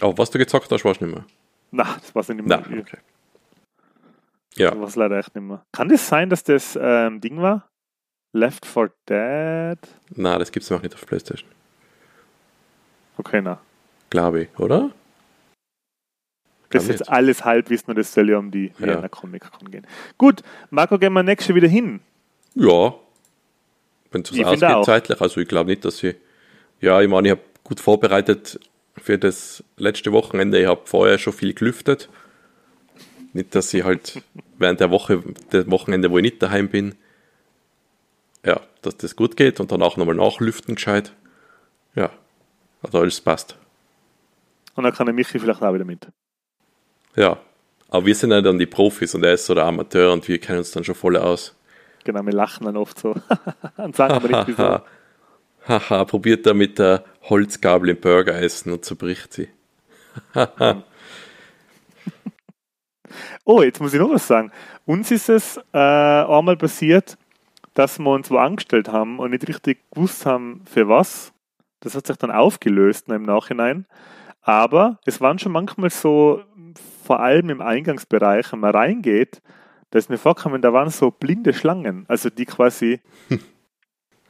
[0.00, 1.24] Aber was du gezockt hast, weißt du nicht mehr.
[1.70, 2.60] Na, das ich nicht mehr.
[2.68, 2.98] Nein, okay.
[4.56, 5.64] Ja, Das weiß leider echt nicht mehr.
[5.72, 7.68] Kann das sein, dass das ähm, Ding war?
[8.32, 9.78] Left 4 Dead?
[10.16, 11.48] nein, das gibt es noch nicht auf Playstation.
[13.16, 13.60] Okay, na.
[14.10, 14.90] Glaube ich, oder?
[16.70, 19.06] Das ist jetzt alles Halbwissen und das soll ja um die Ja.
[19.08, 19.86] Comic Con gehen.
[20.18, 22.00] Gut, Marco, gehen wir nächstes wieder hin.
[22.54, 22.94] Ja.
[24.10, 25.20] Wenn es ausgeht zeitlich.
[25.20, 26.16] Also ich glaube nicht, dass ich.
[26.80, 28.58] Ja, ich meine, ich habe gut vorbereitet
[28.96, 30.60] für das letzte Wochenende.
[30.60, 32.08] Ich habe vorher schon viel gelüftet.
[33.32, 34.22] Nicht, dass ich halt
[34.58, 35.22] während der Woche,
[35.52, 36.94] der Wochenende, wo ich nicht daheim bin,
[38.44, 41.12] ja, dass das gut geht und danach nochmal nachlüften gescheit.
[41.94, 42.10] Ja,
[42.82, 43.56] also alles passt.
[44.74, 46.08] Und dann kann der Michi vielleicht auch wieder mit.
[47.16, 47.38] Ja,
[47.88, 50.38] aber wir sind ja dann die Profis und er ist so der Amateur und wir
[50.38, 51.54] kennen uns dann schon voll aus.
[52.04, 53.14] Genau, wir lachen dann oft so.
[53.76, 54.80] und sagen aber nicht wieso.
[55.66, 59.48] Haha, probiert er mit der Holzgabel im Burger essen und zerbricht sie.
[63.44, 64.50] Oh, jetzt muss ich noch was sagen.
[64.86, 67.18] Uns ist es äh, einmal passiert,
[67.74, 71.32] dass wir uns wo angestellt haben und nicht richtig gewusst haben, für was.
[71.80, 73.86] Das hat sich dann aufgelöst im Nachhinein.
[74.40, 76.42] Aber es waren schon manchmal so,
[77.04, 79.42] vor allem im Eingangsbereich, wenn man reingeht,
[79.90, 83.00] da ist mir vorgekommen, da waren so blinde Schlangen, also die quasi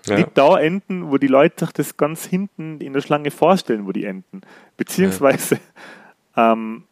[0.06, 0.16] Ja.
[0.16, 3.92] nicht da enden, wo die Leute sich das ganz hinten in der Schlange vorstellen, wo
[3.92, 4.42] die enden.
[4.76, 5.58] Beziehungsweise
[6.34, 6.84] am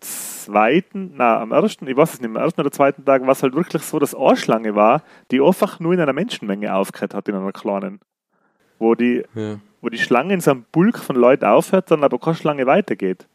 [0.00, 3.42] zweiten, na, am ersten, ich weiß es nicht, am ersten oder zweiten Tag war es
[3.42, 7.28] halt wirklich so, dass eine Schlange war, die einfach nur in einer Menschenmenge aufgehört hat,
[7.28, 8.00] in einer kleinen.
[8.78, 9.58] Wo die, Ja.
[9.80, 13.26] wo die Schlange in so einem Bulk von Leuten aufhört, dann aber keine Schlange weitergeht.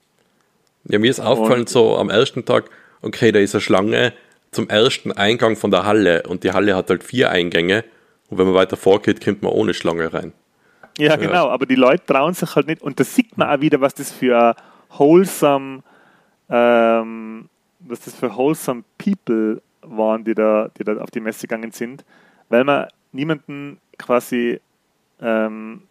[0.85, 2.65] Ja, mir ist aufgefallen, Und- so am ersten Tag,
[3.01, 4.13] okay, da ist eine Schlange
[4.51, 7.83] zum ersten Eingang von der Halle und die Halle hat halt vier Eingänge
[8.29, 10.33] und wenn man weiter vorgeht, kommt man ohne Schlange rein.
[10.97, 12.81] Ja, genau, aber die Leute trauen sich halt nicht.
[12.81, 14.55] Und da sieht man auch wieder, was das für
[14.91, 15.83] wholesome,
[16.49, 17.49] ähm,
[17.79, 22.05] was das für wholesome People waren, die da, die da auf die Messe gegangen sind,
[22.49, 24.59] weil man niemanden quasi,
[25.21, 25.81] ähm,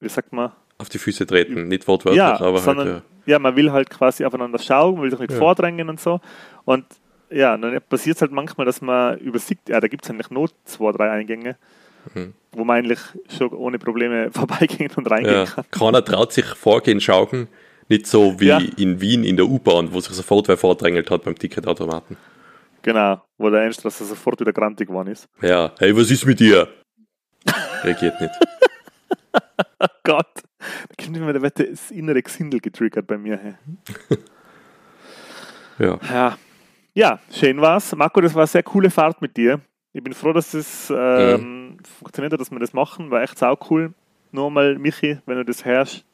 [0.00, 3.38] wie sagt man, Auf die Füße treten, nicht wortwörtlich, ja, aber sondern, halt, ja.
[3.38, 5.38] man will halt quasi aufeinander schauen, man will sich nicht Ja.
[5.38, 6.20] vordrängen und so.
[6.64, 6.84] Und
[7.30, 10.50] ja, dann passiert es halt manchmal, dass man übersieht, ja, da gibt es eigentlich nur
[10.64, 11.56] zwei, drei Eingänge,
[12.14, 12.34] Mhm.
[12.52, 13.00] wo man eigentlich
[13.36, 15.44] schon ohne Probleme vorbeigehen und reingehen ja.
[15.46, 15.64] kann.
[15.72, 17.48] Keiner traut sich vorgehen, schauen,
[17.88, 18.60] nicht so wie Ja.
[18.76, 22.16] in Wien in der U-Bahn, wo sich sofort wer vordrängelt hat beim Ticketautomaten.
[22.82, 25.28] Genau, wo der Endstraße sofort wieder grantig geworden ist.
[25.42, 26.68] Ja, hey, was ist mit dir?
[27.82, 28.32] Reagiert nicht.
[29.78, 33.36] Oh Gott, da kommt immer der das innere Gesindel getriggert bei mir.
[33.36, 33.54] Hey.
[35.78, 35.98] Ja.
[36.10, 36.38] Ja.
[36.96, 37.94] Ja, schön war's.
[37.94, 39.60] Marco, das war eine sehr coole Fahrt mit dir.
[39.92, 43.10] Ich bin froh, dass es ähm, funktioniert hat, dass wir das machen.
[43.10, 43.94] War echt sau cool.
[44.32, 46.04] Nur mal, Michi, wenn du das hörst,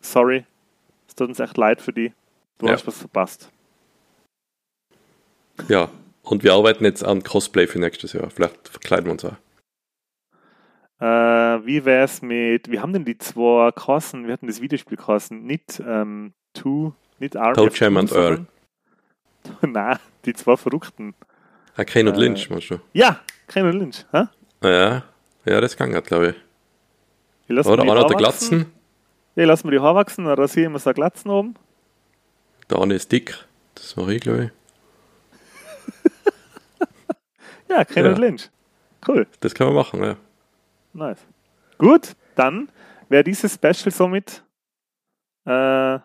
[0.00, 0.44] sorry.
[1.06, 2.12] Es tut uns echt leid für dich.
[2.58, 2.72] Du Ja.
[2.72, 3.50] hast was verpasst.
[5.68, 5.88] ja.
[6.22, 8.28] Und wir arbeiten jetzt an Cosplay für nächstes Jahr.
[8.28, 9.36] Vielleicht verkleiden wir uns auch.
[11.00, 15.44] Äh, wie wär's mit, wir haben denn die zwei Kassen, wir hatten das Videospiel Kassen,
[15.46, 18.46] nicht ähm, Two, nicht Army Toe Jam and Earl.
[19.62, 21.14] Nein, die zwei Verrückten.
[21.76, 22.80] Ah, Kane und Äh, Lynch, meinst du?
[22.92, 24.04] Ja, Kane und Lynch.
[24.12, 24.24] Hä?
[24.62, 25.04] Ja,
[25.44, 26.34] ja, das kann glaube ich.
[27.46, 28.16] Ich lass Oder einer hat der.
[28.16, 28.72] Glatzen,
[29.36, 31.54] Ja, ich lass mir die Haare wachsen, dann rasiere ich mir so Glatzen oben.
[32.70, 33.46] der eine ist dick.
[33.74, 34.50] Das mache ich, glaube ich.
[37.68, 38.14] Ja, Kane Ja.
[38.14, 38.50] und Lynch.
[39.06, 40.16] Cool, Das kann man machen, ja.
[40.92, 41.20] nice.
[41.78, 42.68] Gut, dann
[43.08, 44.42] wäre dieses Special somit
[45.46, 45.98] äh,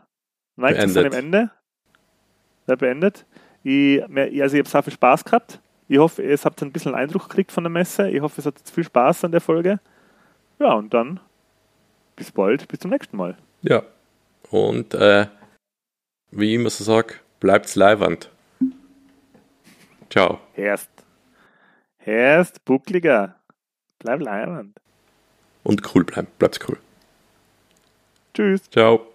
[0.56, 1.14] neigt zu seinem Beendet.
[1.14, 1.52] Ende.
[2.66, 3.26] Wäre beendet.
[3.64, 5.60] Ich, also ich habe sehr viel Spaß gehabt.
[5.88, 8.10] Ich hoffe, ihr habt ein bisschen Eindruck gekriegt von der Messe.
[8.10, 9.80] Ich hoffe, es hat viel Spaß an der Folge.
[10.60, 11.20] Ja, und dann
[12.16, 13.38] bis bald, bis zum nächsten Mal.
[13.62, 13.84] Ja.
[14.50, 15.28] Und äh,
[16.32, 18.30] wie ich immer so sage, bleibt's leiwand.
[20.10, 20.40] Ciao.
[20.54, 20.90] Herst.
[21.98, 23.36] Herst, buckliger.
[24.00, 24.78] Bleib leibend.
[25.64, 26.28] Und cool bleiben.
[26.38, 26.78] Bleibt's cool.
[28.34, 28.70] Tschüss.
[28.70, 29.08] Ciao.